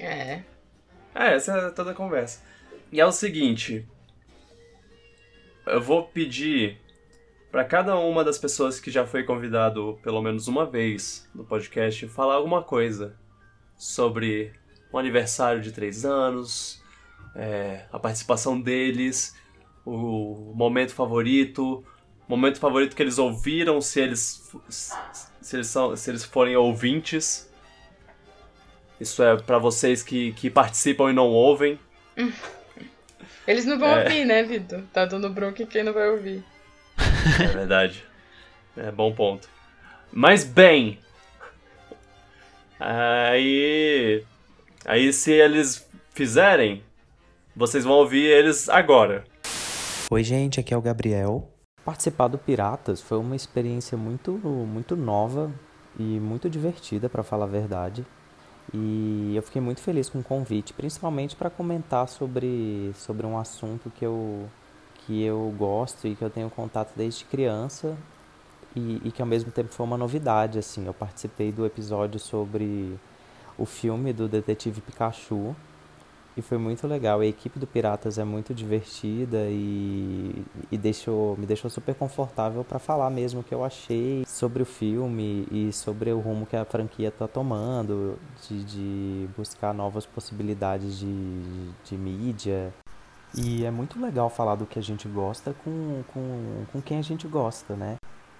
[0.00, 0.42] É.
[1.14, 2.42] é, essa é toda a conversa.
[2.92, 3.86] E é o seguinte.
[5.66, 6.78] Eu vou pedir
[7.50, 12.06] pra cada uma das pessoas que já foi convidado pelo menos uma vez no podcast
[12.08, 13.16] falar alguma coisa
[13.76, 14.52] sobre
[14.92, 16.82] o aniversário de três anos,
[17.34, 19.34] é, a participação deles,
[19.84, 21.84] o momento favorito,
[22.28, 24.50] momento favorito que eles ouviram, se eles
[25.40, 27.45] se eles, são, se eles forem ouvintes.
[29.00, 31.78] Isso é pra vocês que, que participam e não ouvem.
[33.46, 34.02] Eles não vão É.
[34.04, 34.82] ouvir, né, Vitor?
[34.92, 36.42] Tá dando bronca em quem não vai ouvir.
[37.40, 38.04] É verdade.
[38.76, 39.48] É bom ponto.
[40.12, 40.98] Mas bem.
[42.78, 44.24] Aí.
[44.84, 46.82] Aí se eles fizerem,
[47.54, 49.24] vocês vão ouvir eles agora.
[50.10, 51.48] Oi, gente, aqui é o Gabriel.
[51.84, 55.52] Participar do Piratas foi uma experiência muito, muito nova
[55.98, 58.04] e muito divertida, para falar a verdade.
[58.74, 63.90] E eu fiquei muito feliz com o convite, principalmente para comentar sobre, sobre um assunto
[63.90, 64.48] que eu,
[64.98, 67.96] que eu gosto e que eu tenho contato desde criança
[68.74, 70.58] e, e que ao mesmo tempo foi uma novidade.
[70.58, 72.98] Assim, eu participei do episódio sobre
[73.56, 75.54] o filme do Detetive Pikachu
[76.36, 77.20] e foi muito legal.
[77.20, 82.78] A equipe do Piratas é muito divertida e, e deixou, me deixou super confortável para
[82.78, 86.64] falar mesmo o que eu achei sobre o filme e sobre o rumo que a
[86.64, 92.72] franquia está tomando, de, de, buscar novas possibilidades de, de mídia.
[93.34, 97.02] E é muito legal falar do que a gente gosta com, com, com quem a
[97.02, 97.96] gente gosta, né?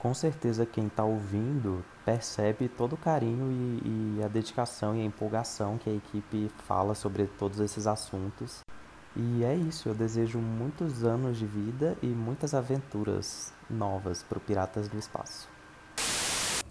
[0.07, 5.04] Com certeza quem está ouvindo percebe todo o carinho e, e, a dedicação e a
[5.04, 8.61] empolgação que a equipe fala sobre todos esses assuntos.
[9.16, 14.40] E é isso, eu desejo muitos anos de vida e muitas aventuras novas para o
[14.40, 15.48] Piratas do Espaço.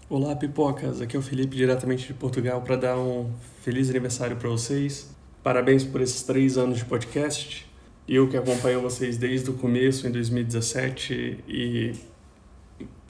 [0.08, 1.02] Olá, pipocas!
[1.02, 3.30] Aqui é o Felipe, diretamente de Portugal, para dar um
[3.60, 5.14] feliz aniversário para vocês.
[5.42, 7.70] Parabéns por esses três anos de podcast.
[8.08, 12.15] Eu que acompanho vocês desde o começo, em 2017, e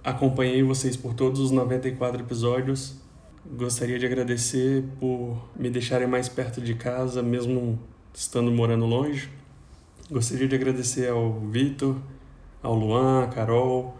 [0.06, 2.94] Acompanhei vocês por todos os 94 episódios.
[3.44, 7.76] Gostaria de agradecer por me deixarem mais perto de casa, mesmo
[8.14, 9.28] estando morando longe.
[10.08, 11.96] Gostaria de agradecer ao Vitor,
[12.62, 13.96] ao Luan, à Carol,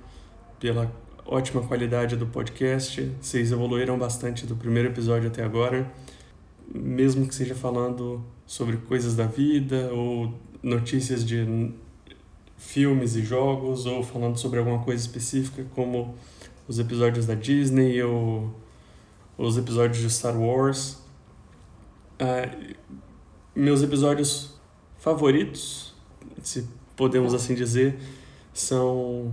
[0.61, 0.93] pela
[1.25, 3.13] ótima qualidade do podcast.
[3.21, 5.93] Vocês evoluíram bastante do primeiro episódio até agora,
[6.73, 10.33] mesmo que seja falando sobre coisas da vida ou
[10.63, 11.45] notícias de
[12.57, 16.15] filmes e jogos ou falando sobre alguma coisa específica, como
[16.67, 18.55] os episódios da Disney ou
[19.39, 20.99] os episódios de Star Wars.
[22.21, 22.75] Uh,
[23.55, 24.55] meus episódios
[24.99, 25.95] favoritos,
[26.43, 27.99] se podemos assim dizer,
[28.53, 29.33] são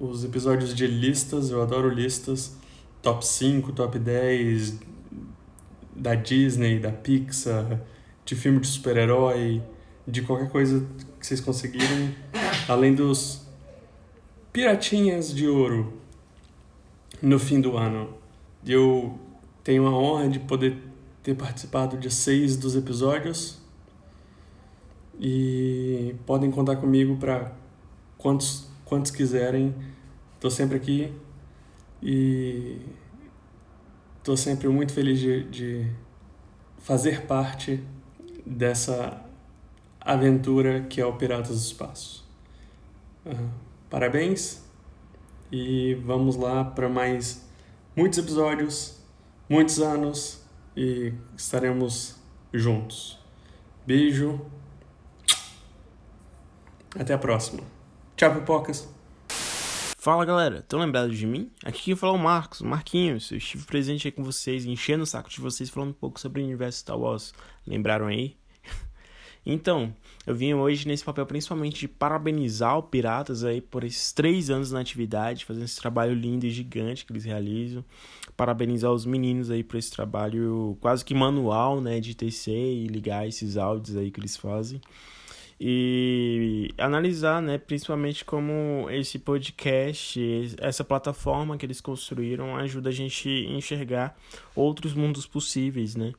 [0.00, 2.56] os episódios de listas, eu adoro listas,
[3.02, 4.78] top 5, top 10
[5.94, 7.80] da Disney, da Pixar,
[8.24, 9.62] de filme de super-herói,
[10.06, 10.86] de qualquer coisa
[11.28, 12.16] vocês conseguirem,
[12.66, 13.42] além dos
[14.50, 15.92] piratinhas de ouro
[17.20, 18.14] no fim do ano.
[18.64, 19.18] Eu
[19.62, 20.78] tenho a honra de poder
[21.22, 23.60] ter participado de seis dos episódios
[25.20, 27.52] e podem contar comigo para
[28.16, 29.74] quantos, quantos quiserem.
[30.36, 31.12] Estou sempre aqui
[32.02, 32.78] e
[34.16, 35.92] estou sempre muito feliz de, de
[36.78, 37.84] fazer parte
[38.46, 39.27] dessa
[40.00, 42.28] aventura que é o Piratas do Espaço.
[43.26, 43.48] Uh,
[43.90, 44.64] parabéns
[45.50, 47.46] e vamos lá para mais
[47.96, 49.02] muitos episódios,
[49.48, 50.44] muitos anos
[50.76, 52.16] e estaremos
[52.52, 53.18] juntos.
[53.86, 54.40] Beijo.
[56.98, 57.62] Até a próxima.
[58.16, 58.88] Tchau, pipocas.
[60.00, 61.50] Fala galera, estão lembrados de mim?
[61.64, 63.30] Aqui quem fala é o Marcos, Marquinhos.
[63.30, 66.40] Eu estive presente aí com vocês, enchendo o saco de vocês, falando um pouco sobre
[66.40, 67.34] o universo Star Wars.
[67.66, 68.36] Lembraram aí?
[69.50, 69.94] Então,
[70.26, 74.70] eu vim hoje nesse papel principalmente de parabenizar o Piratas aí por esses três anos
[74.70, 77.82] na atividade, fazendo esse trabalho lindo e gigante que eles realizam.
[78.36, 83.26] Parabenizar os meninos aí por esse trabalho quase que manual, né, de tecer e ligar
[83.26, 84.82] esses áudios aí que eles fazem.
[85.58, 90.20] E analisar, né, principalmente como esse podcast,
[90.58, 94.14] essa plataforma que eles construíram ajuda a gente a enxergar
[94.54, 96.12] outros mundos possíveis, né?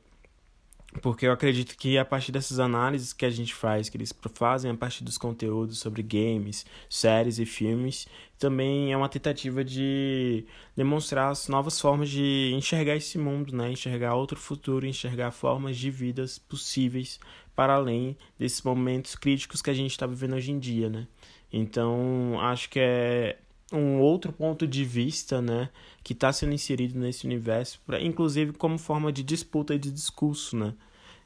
[1.00, 4.70] Porque eu acredito que a partir dessas análises que a gente faz, que eles fazem
[4.70, 10.44] a partir dos conteúdos sobre games, séries e filmes, também é uma tentativa de
[10.76, 13.70] demonstrar as novas formas de enxergar esse mundo, né?
[13.70, 17.20] enxergar outro futuro, enxergar formas de vidas possíveis
[17.54, 20.88] para além desses momentos críticos que a gente está vivendo hoje em dia.
[20.88, 21.06] Né?
[21.52, 23.38] Então, acho que é
[23.72, 25.68] um outro ponto de vista, né,
[26.02, 30.56] que está sendo inserido nesse universo, pra, inclusive como forma de disputa e de discurso,
[30.56, 30.74] né.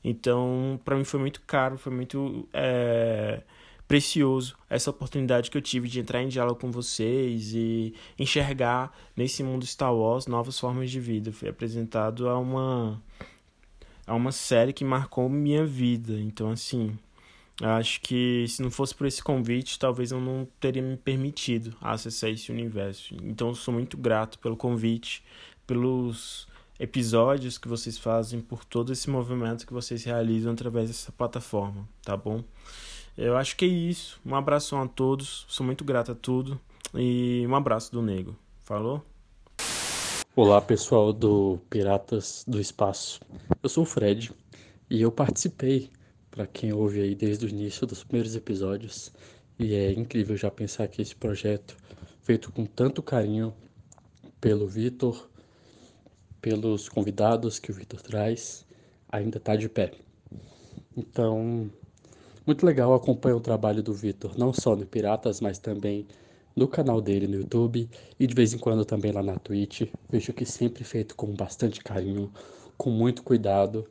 [0.02, 3.42] Então, para mim foi muito caro, foi muito é,
[3.88, 9.42] precioso essa oportunidade que eu tive de entrar em diálogo com vocês e enxergar nesse
[9.42, 11.32] mundo Star Wars novas formas de vida.
[11.32, 13.02] Fui apresentado a uma
[14.06, 16.20] a uma série que marcou minha vida.
[16.20, 16.98] Então, assim,
[17.62, 22.30] Acho que se não fosse por esse convite, talvez eu não teria me permitido acessar
[22.30, 23.14] esse universo.
[23.22, 25.22] Então sou muito grato pelo convite,
[25.66, 26.48] pelos
[26.78, 32.16] episódios que vocês fazem, por todo esse movimento que vocês realizam através dessa plataforma, tá
[32.16, 32.42] bom?
[33.16, 34.20] Eu acho que é isso.
[34.26, 35.46] Um abraço a todos.
[35.48, 36.60] Sou muito grato a tudo.
[36.92, 38.36] E um abraço do Nego.
[38.64, 39.04] Falou?
[40.34, 43.20] Olá, pessoal do Piratas do Espaço.
[43.62, 44.32] Eu sou o Fred
[44.90, 45.88] e eu participei,
[46.34, 49.12] para quem ouve aí desde o início dos primeiros episódios.
[49.56, 51.76] E é incrível já pensar que esse projeto,
[52.22, 53.54] feito com tanto carinho
[54.40, 55.30] pelo Vitor,
[56.40, 58.66] pelos convidados que o Vitor traz,
[59.08, 59.92] ainda está de pé.
[60.96, 61.70] Então,
[62.44, 66.04] muito legal acompanhar o trabalho do Vitor, não só no Piratas, mas também
[66.56, 69.82] no canal dele no YouTube e de vez em quando também lá na Twitch.
[70.10, 72.32] Vejo que sempre feito com bastante carinho,
[72.76, 73.86] com muito cuidado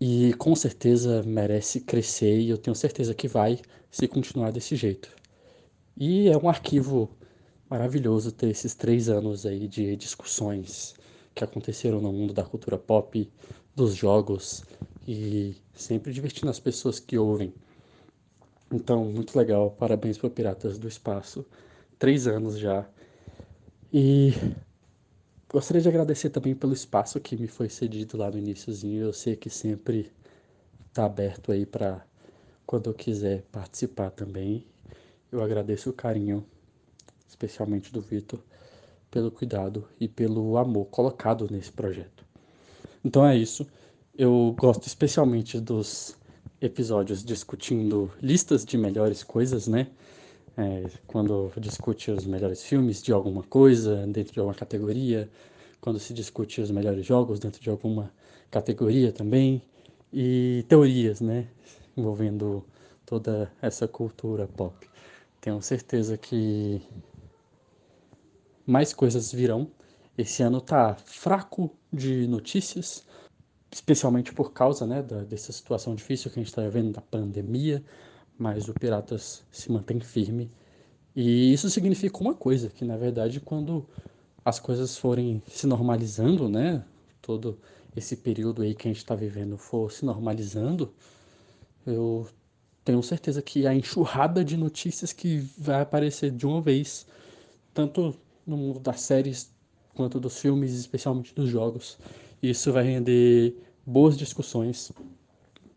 [0.00, 5.10] e com certeza merece crescer e eu tenho certeza que vai se continuar desse jeito.
[5.96, 7.08] E é um arquivo
[7.68, 10.94] maravilhoso ter esses três anos aí de discussões
[11.34, 13.30] que aconteceram no mundo da cultura pop,
[13.74, 14.64] dos jogos
[15.06, 17.52] e sempre divertindo as pessoas que ouvem.
[18.72, 19.70] Então, muito legal.
[19.70, 21.44] Parabéns para Piratas do Espaço.
[21.98, 22.86] Três anos já.
[23.92, 24.32] E
[25.48, 29.04] gostaria de agradecer também pelo espaço que me foi cedido lá no iníciozinho.
[29.04, 30.10] Eu sei que sempre
[30.88, 32.04] está aberto aí para
[32.66, 34.66] quando eu quiser participar também.
[35.30, 36.44] Eu agradeço o carinho,
[37.28, 38.40] especialmente do Vitor,
[39.10, 42.24] pelo cuidado e pelo amor colocado nesse projeto.
[43.04, 43.66] Então é isso.
[44.16, 46.16] Eu gosto especialmente dos
[46.60, 49.88] episódios discutindo listas de melhores coisas, né?
[50.58, 55.28] É, quando discute os melhores filmes de alguma coisa dentro de alguma categoria,
[55.80, 58.10] quando se discute os melhores jogos dentro de alguma
[58.50, 59.62] categoria também,
[60.12, 61.46] e teorias, né?
[61.96, 62.64] Envolvendo
[63.04, 64.88] toda essa cultura pop.
[65.40, 66.80] Tenho certeza que
[68.66, 69.70] mais coisas virão.
[70.16, 73.04] Esse ano tá fraco de notícias,
[73.70, 77.84] especialmente por causa né, da, dessa situação difícil que a gente está vivendo da pandemia,
[78.38, 80.50] mas o Piratas se mantém firme.
[81.14, 83.86] E isso significa uma coisa, que na verdade quando
[84.44, 86.84] as coisas forem se normalizando, né,
[87.22, 87.58] todo
[87.96, 90.92] esse período aí que a gente está vivendo for se normalizando,
[91.86, 92.26] eu
[92.84, 97.06] tenho certeza que a enxurrada de notícias que vai aparecer de uma vez,
[97.74, 98.14] tanto
[98.46, 99.50] no mundo das séries
[99.94, 101.98] quanto dos filmes, especialmente dos jogos,
[102.42, 104.92] isso vai render boas discussões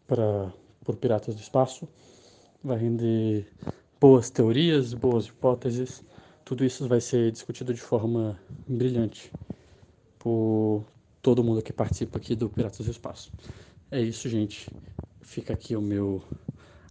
[0.06, 0.52] para
[0.84, 1.88] por Piratas do Espaço,
[2.64, 3.48] vai render
[4.00, 6.04] boas teorias, boas hipóteses.
[6.44, 9.32] Tudo isso vai ser discutido de forma brilhante
[10.18, 10.84] por
[11.22, 13.32] todo mundo que participa aqui do Piratas do Espaço.
[13.92, 14.70] É isso, gente.
[15.22, 16.24] Fica aqui o meu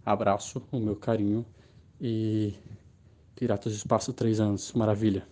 [0.05, 1.45] abraço, o meu carinho
[2.01, 2.55] e
[3.35, 5.27] Piratas do Espaço três anos, maravilha.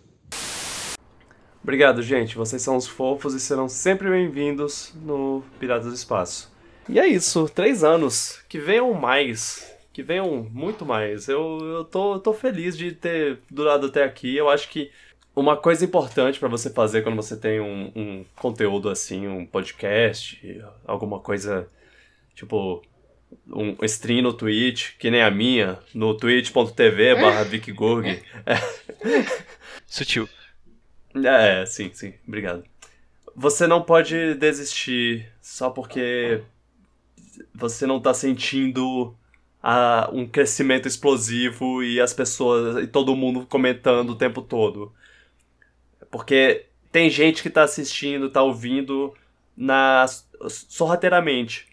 [1.63, 2.35] Obrigado, gente.
[2.35, 6.51] Vocês são os fofos e serão sempre bem-vindos no Piratas do Espaço.
[6.87, 8.41] E é isso, três anos.
[8.47, 9.76] Que venham mais.
[9.97, 11.27] Que venham muito mais.
[11.27, 14.37] Eu, eu tô, tô feliz de ter durado até aqui.
[14.37, 14.91] Eu acho que
[15.35, 20.63] uma coisa importante para você fazer quando você tem um, um, conteúdo assim, um podcast,
[20.85, 21.67] alguma coisa
[22.35, 22.83] tipo
[23.47, 28.21] um stream no Twitch, que nem a minha, no twitch.tv barra VicGurg.
[29.87, 30.29] Sutil.
[31.15, 32.63] É, sim, sim, obrigado.
[33.35, 36.43] Você não pode desistir só porque
[37.51, 39.17] você não tá sentindo
[39.61, 44.93] a, um crescimento explosivo e as pessoas e todo mundo comentando o tempo todo.
[46.09, 49.13] Porque tem gente que tá assistindo, tá ouvindo
[49.55, 50.05] na
[50.47, 51.67] sorrateiramente.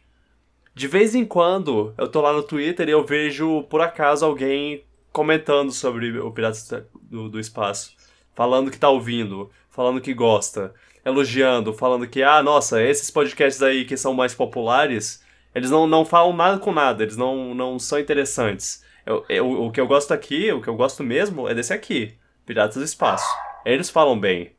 [0.74, 4.84] De vez em quando eu tô lá no Twitter e eu vejo por acaso alguém
[5.12, 7.94] comentando sobre o Piratas do, do Espaço
[8.34, 10.74] falando que tá ouvindo, falando que gosta,
[11.04, 15.22] elogiando, falando que, ah, nossa, esses podcasts aí que são mais populares,
[15.54, 18.84] eles não, não falam nada com nada, eles não, não são interessantes.
[19.06, 22.14] Eu, eu, o que eu gosto aqui, o que eu gosto mesmo, é desse aqui,
[22.44, 23.26] Piratas do Espaço.
[23.64, 24.52] Eles falam bem.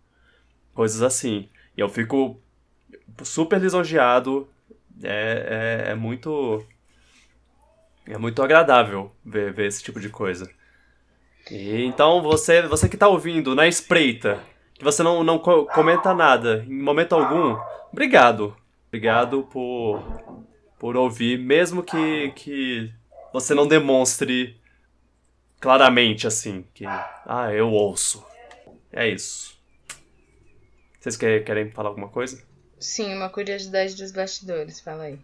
[0.73, 1.49] Coisas assim.
[1.75, 2.39] E eu fico
[3.23, 4.47] super lisonjeado.
[5.03, 6.65] É, é, é muito.
[8.07, 10.49] É muito agradável ver, ver esse tipo de coisa.
[11.49, 14.39] E, então você, você que está ouvindo na espreita,
[14.73, 17.57] que você não, não comenta nada em momento algum,
[17.91, 18.55] obrigado.
[18.87, 20.03] Obrigado por,
[20.85, 22.93] por ouvir, mesmo que, que
[23.33, 24.55] você não demonstre
[25.59, 28.23] claramente assim, que ah, eu ouço.
[28.93, 29.59] É isso.
[30.99, 32.39] Vocês querem, querem falar alguma coisa?
[32.79, 35.19] Sim, uma curiosidade dos bastidores, fala aí.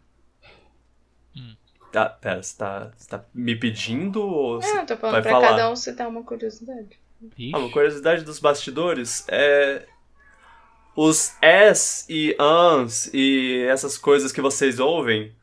[1.38, 1.55] Hum.
[1.93, 5.32] Ah, pera, você tá, você tá me pedindo ou Não, eu tô falando vai pra
[5.32, 5.49] falar?
[5.49, 6.99] cada um citar uma curiosidade.
[7.53, 9.86] Ah, uma curiosidade dos bastidores é.
[10.95, 15.39] Os S e ans e essas coisas que vocês ouvem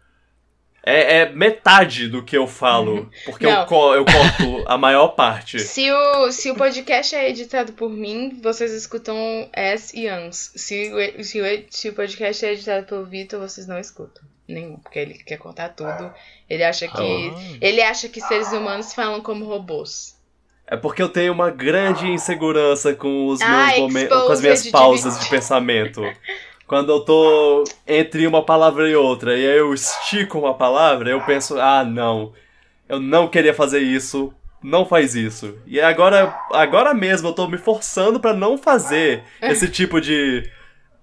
[0.89, 5.59] É, é metade do que eu falo, porque eu, co- eu corto a maior parte.
[5.61, 9.17] Se o, se o podcast é editado por mim, vocês escutam
[9.53, 10.53] S e ANS.
[10.57, 14.23] Se o, se, o, se o podcast é editado pelo Vitor, vocês não escutam.
[14.49, 16.11] Nenhum, porque ele quer contar tudo.
[16.49, 16.97] Ele acha que.
[17.35, 17.59] Ah.
[17.61, 20.17] Ele acha que seres humanos falam como robôs.
[20.67, 24.67] É porque eu tenho uma grande insegurança com os Ah, meus momentos, com as minhas
[24.71, 26.03] pausas de pensamento.
[26.69, 31.21] Quando eu tô entre uma palavra e outra, e aí eu estico uma palavra, eu
[31.23, 32.35] penso, ah, não,
[32.87, 35.57] eu não queria fazer isso, não faz isso.
[35.67, 40.47] E agora, agora mesmo eu tô me forçando pra não fazer esse tipo de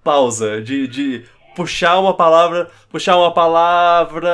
[0.04, 1.24] pausa, de, de
[1.56, 4.32] puxar uma palavra, puxar uma palavra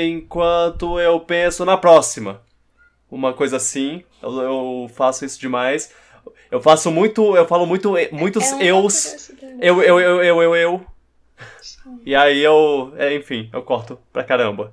[0.00, 2.40] enquanto eu penso na próxima
[3.12, 4.02] uma coisa assim.
[4.22, 5.92] Eu, eu faço isso demais.
[6.50, 7.36] Eu faço muito.
[7.36, 7.94] Eu falo muito.
[8.12, 9.30] Muitos É eus.
[9.60, 10.86] Eu, eu, eu, eu, eu, eu.
[12.04, 12.92] E aí eu.
[12.96, 14.72] é, enfim, eu corto pra caramba.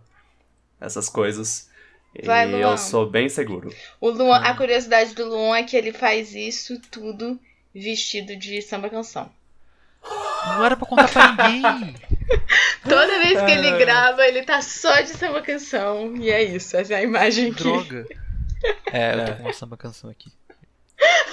[0.80, 1.70] Essas coisas.
[2.16, 2.60] E Vai, Luan.
[2.60, 3.74] eu sou bem seguro.
[4.02, 7.40] O Luan, a curiosidade do Luan é que ele faz isso tudo
[7.74, 9.30] vestido de samba canção.
[10.48, 11.94] Não era pra contar pra ninguém.
[12.84, 13.78] Toda vez que ele É.
[13.78, 16.16] grava, ele tá só de samba canção.
[16.16, 17.64] E é isso, essa é a imagem que.
[17.64, 18.06] Droga.
[18.92, 20.30] É, eu tô com uma samba canção aqui.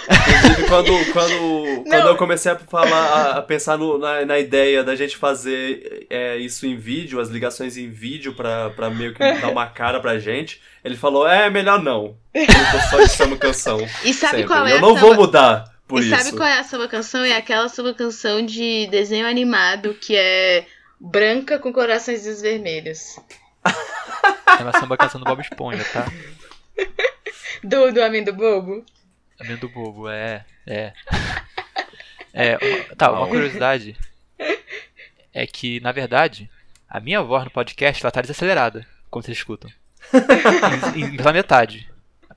[0.09, 4.94] Inclusive, quando, quando, quando eu comecei a falar, a, pensar no- na, na ideia da
[4.94, 9.48] gente fazer é, isso em vídeo, as ligações em vídeo pra, pra meio que dar
[9.48, 12.16] uma cara pra gente, ele falou, é, melhor não.
[12.32, 13.78] Eu tô só de samba canção.
[14.04, 14.46] E sabe sempre.
[14.46, 15.00] qual é eu não samba...
[15.00, 16.16] vou mudar por E isso.
[16.24, 17.24] sabe qual é a samba canção?
[17.24, 20.66] É aquela samba canção de desenho animado que é
[21.00, 23.18] branca com corações vermelhos.
[23.64, 26.07] É uma samba canção do Bob Esponja, tá?
[27.64, 28.84] Do, do Bobo.
[29.41, 30.45] Amendo bobo, é.
[30.66, 30.93] É.
[32.32, 33.97] É, uma- tá, uma curiosidade
[35.32, 36.51] é que, na verdade,
[36.89, 39.70] a minha voz no podcast ela tá desacelerada, como vocês escutam.
[40.95, 41.89] Em, em- pela metade.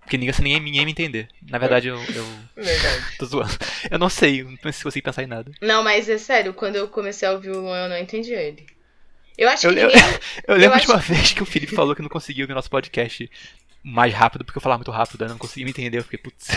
[0.01, 1.27] Porque ninguém, ninguém, ninguém me entender.
[1.49, 2.25] Na verdade, eu, eu
[2.55, 3.17] Verdade.
[3.19, 3.55] tô zoando.
[3.91, 5.51] Eu não sei, não consigo pensar em nada.
[5.61, 8.65] Não, mas é sério, quando eu comecei a ouvir o Luan, eu não entendi ele.
[9.37, 10.01] Eu acho Eu, que eu, ninguém...
[10.47, 12.71] eu lembro Eu de uma vez que o Felipe falou que não conseguia ouvir nosso
[12.71, 13.29] podcast
[13.83, 16.47] mais rápido, porque eu falava muito rápido, eu não conseguia me entender, eu fiquei, putz.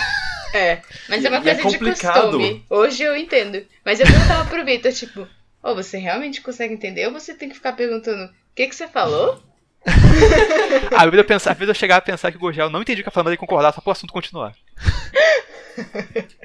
[0.55, 2.23] É, mas é uma é coisa de complicado.
[2.23, 2.65] costume.
[2.69, 3.65] Hoje eu entendo.
[3.85, 5.27] Mas eu perguntava pro Vitor, tipo,
[5.63, 7.07] ô, você realmente consegue entender?
[7.07, 9.43] Ou você tem que ficar perguntando, o que que você falou?
[9.85, 13.03] Às vezes eu, pensava, às vezes eu chegava a pensar que o Gurgel não entendia
[13.03, 14.55] o que eu falava, mas ele concordava só pro assunto continuar.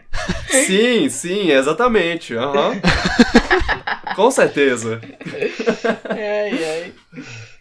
[0.66, 2.34] Sim, sim, exatamente.
[2.36, 2.80] aham.
[4.16, 5.02] Com certeza.
[6.10, 6.94] Ai, ai.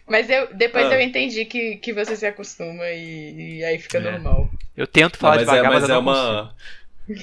[0.07, 0.95] Mas eu, depois Ah.
[0.95, 4.01] eu entendi que, que você se acostuma e, e aí fica É.
[4.01, 4.49] normal.
[4.75, 6.27] Eu tento Não, falar mas é, devagar, mas, mas eu é não consigo.
[6.27, 6.55] uma.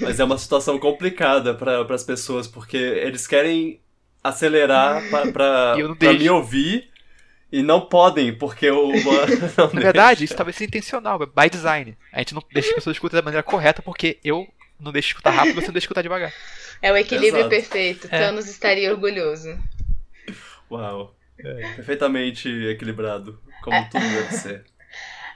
[0.01, 3.81] Mas é uma situação complicada para as pessoas, porque eles querem
[4.23, 5.03] acelerar
[5.79, 6.19] não deixo.
[6.19, 6.91] me ouvir
[7.53, 8.89] e não podem, porque o.
[9.57, 10.25] não Na verdade, deixa.
[10.25, 11.97] isso talvez seja intencional, by design.
[12.13, 14.47] A gente não deixa as pessoas escutar da maneira correta, porque eu
[14.81, 16.33] não deixo escutar rápido, você não deixa escutar devagar.
[16.83, 17.51] É o equilíbrio Exato.
[17.51, 18.09] perfeito.
[18.11, 18.19] É.
[18.19, 19.57] Thanos estaria orgulhoso.
[20.71, 21.15] Uau.
[21.37, 23.85] Perfeitamente equilibrado, como É.
[23.91, 24.65] tudo deve ser.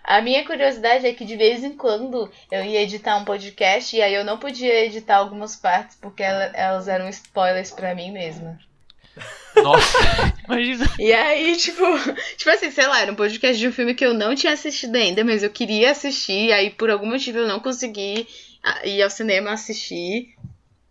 [0.04, 4.00] A minha curiosidade é que de vez em quando eu ia editar um podcast e
[4.00, 8.58] aí eu não podia editar algumas partes porque ela- elas eram spoilers pra mim mesma.
[9.56, 9.98] Nossa,
[10.48, 10.86] imagina.
[10.98, 11.82] E aí, tipo,
[12.36, 14.94] tipo assim, sei lá, era um podcast de um filme que eu não tinha assistido
[14.96, 18.26] ainda, mas eu queria assistir, e aí por algum motivo eu não consegui
[18.84, 20.34] ir ao cinema assistir.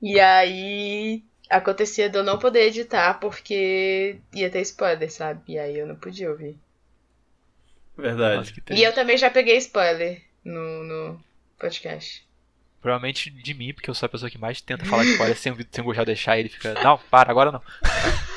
[0.01, 5.41] E aí acontecia de eu não poder editar porque ia ter spoiler, sabe?
[5.47, 6.57] E aí eu não podia ouvir.
[7.97, 8.53] Verdade.
[8.71, 11.23] E eu também já peguei spoiler no, no
[11.57, 12.25] podcast.
[12.81, 15.53] Provavelmente de mim, porque eu sou a pessoa que mais tenta falar de spoiler sem,
[15.71, 17.61] sem o Gurgel deixar, e ele fica, não, para, agora não.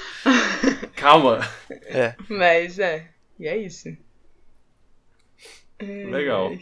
[0.97, 1.41] Calma.
[1.87, 2.15] É.
[2.29, 3.07] Mas é,
[3.39, 3.97] e é isso.
[5.81, 6.53] Legal.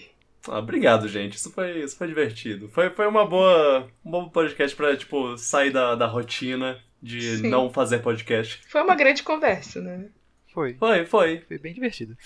[0.51, 1.34] Ah, obrigado, gente.
[1.36, 2.68] Isso foi, isso foi divertido.
[2.68, 7.49] Foi, foi uma boa, um bom podcast pra, tipo, sair da, da rotina de Sim.
[7.49, 8.61] não fazer podcast.
[8.68, 10.07] Foi uma grande conversa, né?
[10.53, 10.74] Foi.
[10.74, 11.38] Foi, foi.
[11.46, 12.16] Foi bem divertido.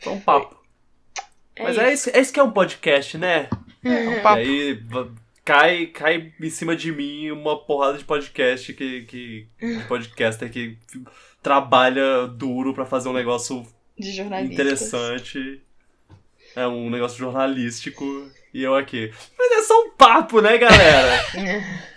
[0.00, 0.60] Foi um papo.
[1.56, 1.80] É Mas isso.
[1.80, 3.48] é isso, é isso que é um podcast, né?
[3.84, 4.38] É um E papo.
[4.38, 5.08] aí va-
[5.44, 10.78] cai, cai em cima de mim uma porrada de podcast que, que de podcaster que
[11.42, 13.66] trabalha duro pra fazer um negócio
[13.98, 14.54] De jornalista.
[14.54, 15.60] interessante.
[16.56, 19.12] É um negócio jornalístico e eu aqui.
[19.38, 21.20] Mas é só um papo, né, galera?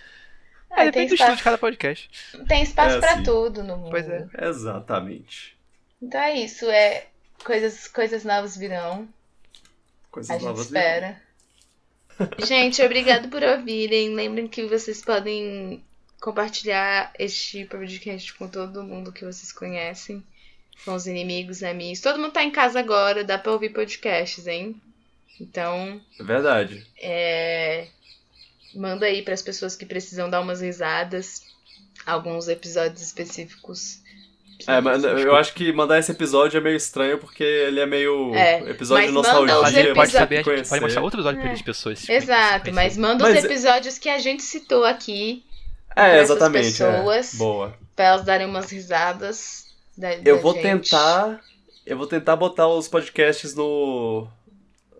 [0.78, 2.10] É, tem, depende do estilo de espaço, cada podcast.
[2.49, 3.24] tem espaço É, pra sim.
[3.24, 3.91] tudo no mundo.
[3.91, 4.28] Pois é.
[4.41, 5.56] Exatamente.
[6.01, 7.06] Então é isso, é
[7.45, 9.08] coisas, coisas novas virão.
[10.12, 10.66] Coisas A gente novas.
[10.66, 11.22] espera.
[12.45, 14.14] gente, obrigado por ouvirem.
[14.14, 15.82] Lembrem que vocês podem
[16.20, 20.22] compartilhar este podcast com todo mundo que vocês conhecem.
[20.84, 22.01] Com os inimigos, amigos.
[22.01, 24.76] Todo mundo tá em casa agora, dá pra ouvir podcasts, hein?
[25.39, 26.86] Então, É verdade.
[27.01, 27.88] é...
[28.73, 31.43] manda aí pras pessoas que precisam dar umas risadas.
[32.05, 33.99] Alguns episódios específicos.
[34.67, 38.34] É, mas eu acho que mandar esse episódio é meio estranho porque ele é meio
[38.36, 39.55] É, episódio de nostalgia.
[39.55, 41.51] os Mas ele pode saber, pode mostrar outros episódios pra É.
[41.51, 42.07] ele de pessoas.
[42.09, 45.43] Exato, mas manda os Mas- episódios que a gente citou aqui
[45.89, 46.84] É, pra essas exatamente.
[46.84, 46.91] é.
[46.91, 47.34] pessoas.
[47.36, 47.78] Boa.
[47.95, 49.64] pra elas darem umas risadas.
[49.98, 50.64] Da, Eu da vou gente.
[50.64, 51.41] tentar.
[51.86, 54.28] Eu vou tentar botar os podcasts no.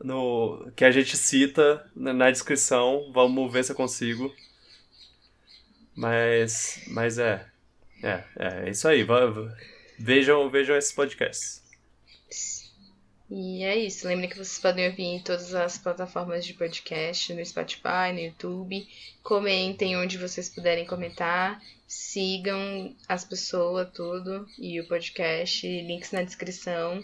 [0.04, 3.12] no que a gente cita na, descrição.
[3.14, 4.34] Vamos ver se eu consigo.
[5.96, 6.82] Mas.
[6.88, 7.46] Mas é.
[8.04, 9.06] É, é, é isso aí.
[9.98, 11.64] Vejam, vejam esses podcasts.
[13.30, 14.08] E é isso.
[14.08, 18.88] Lembrem que vocês podem ouvir em todas as plataformas de podcast, no Spotify, no YouTube.
[19.24, 21.62] Comentem onde vocês puderem comentar.
[21.88, 24.48] Sigam as pessoas, tudo.
[24.60, 27.04] E o podcast, links na descrição.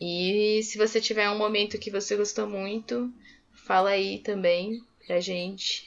[0.00, 3.12] E se você tiver um momento que você gostou muito,
[3.52, 5.86] fala aí também pra gente.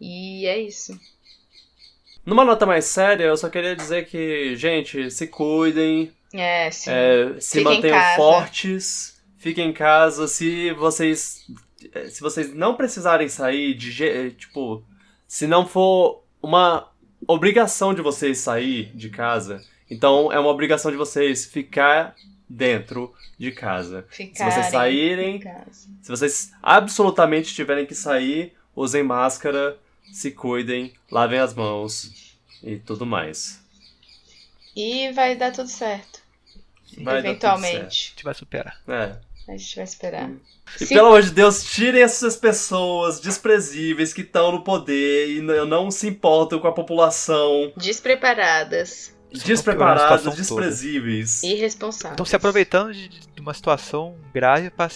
[0.00, 0.98] E é isso.
[2.26, 6.90] Numa nota mais séria, eu só queria dizer que, gente, se cuidem, É, sim.
[6.90, 10.26] É, se mantenham fortes, fiquem em casa.
[10.28, 11.46] Se vocês,
[11.92, 14.84] eh, se vocês não precisarem sair, de, eh, tipo,
[15.26, 16.90] se não for uma
[17.26, 22.14] obrigação de vocês sair de casa, então é uma obrigação de vocês ficar
[22.48, 24.06] dentro de casa.
[24.08, 25.42] Ficarem vocês saírem-.
[26.00, 29.78] Se vocês absolutamente tiverem que sair, usem máscara,
[30.12, 33.62] se cuidem, lavem as mãos e tudo mais.
[34.76, 36.21] E vai dar tudo certo.
[37.00, 37.76] Vai eventualmente.
[37.78, 38.80] A gente vai superar.
[38.88, 39.16] É.
[39.48, 40.30] A gente vai esperar.
[40.80, 45.40] E Se- pelo amor de Deus, tirem essas pessoas desprezíveis que estão no poder e
[45.40, 47.72] não se importam com a população.
[47.76, 49.12] Despreparadas.
[49.32, 50.66] Despreparadas, situação toda.
[50.66, 51.42] desprezíveis.
[51.42, 52.12] Irresponsáveis.
[52.12, 54.88] Estão se aproveitando de, de uma situação grave pra,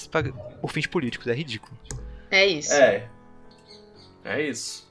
[0.61, 1.27] por fins políticos.
[1.27, 1.77] É ridículo.
[2.31, 2.73] É isso.
[2.75, 3.09] É.
[4.25, 4.87] É isso.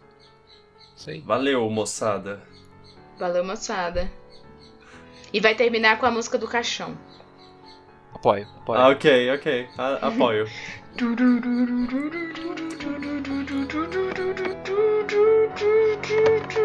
[1.23, 2.41] Valeu, moçada.
[3.19, 4.11] Valeu, moçada.
[5.33, 6.97] E vai terminar com a música do caixão.
[8.13, 8.79] Apoio, apoio.
[8.79, 9.69] Ah, ok, ok.
[9.77, 10.47] A- apoio.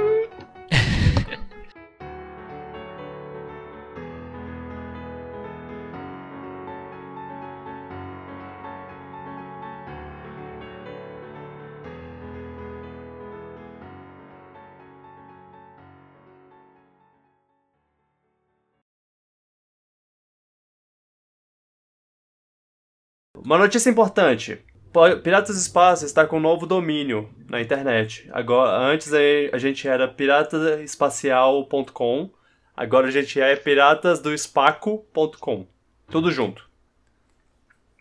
[23.50, 24.60] Uma notícia importante.
[24.92, 28.30] Po- Piratas Espaço está com um novo domínio na internet.
[28.32, 29.10] Agora, antes
[29.52, 32.30] a gente era pirataespacial.com,
[32.76, 35.66] agora a gente é piratasdoespaco.com.
[36.08, 36.70] Tudo junto.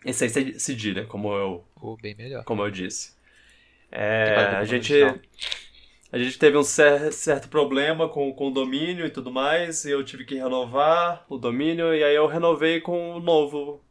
[0.04, 2.44] Esse aí cedilha, como eu, Ou bem melhor.
[2.44, 3.18] como eu disse.
[3.90, 4.94] É, a gente
[6.12, 9.90] a gente teve um cer- certo problema com, com o domínio e tudo mais, e
[9.90, 13.82] eu tive que renovar o domínio, e aí eu renovei com o novo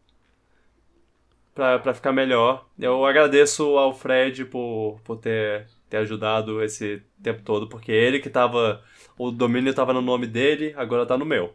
[1.81, 2.67] pra ficar melhor.
[2.77, 8.29] Eu agradeço ao Fred por, por ter, ter ajudado esse tempo todo, porque ele que
[8.29, 8.83] tava.
[9.17, 11.53] O domínio tava no nome dele, agora tá no meu.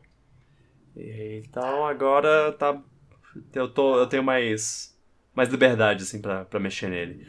[0.97, 2.81] Então agora tá.
[3.53, 4.97] Eu, tô, eu tenho mais,
[5.35, 7.27] mais liberdade, assim, pra, pra mexer nele.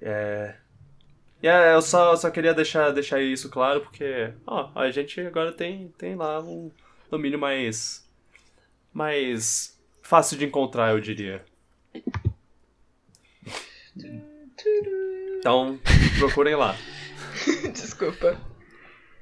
[0.00, 0.54] É,
[1.42, 5.52] e é, eu só, só queria deixar, deixar isso claro, porque ó, a gente agora
[5.52, 6.70] tem, tem lá um
[7.10, 8.06] domínio mais.
[8.92, 11.44] mais fácil de encontrar, eu diria.
[15.38, 15.78] Então,
[16.18, 16.76] procurem lá.
[17.72, 18.49] Desculpa.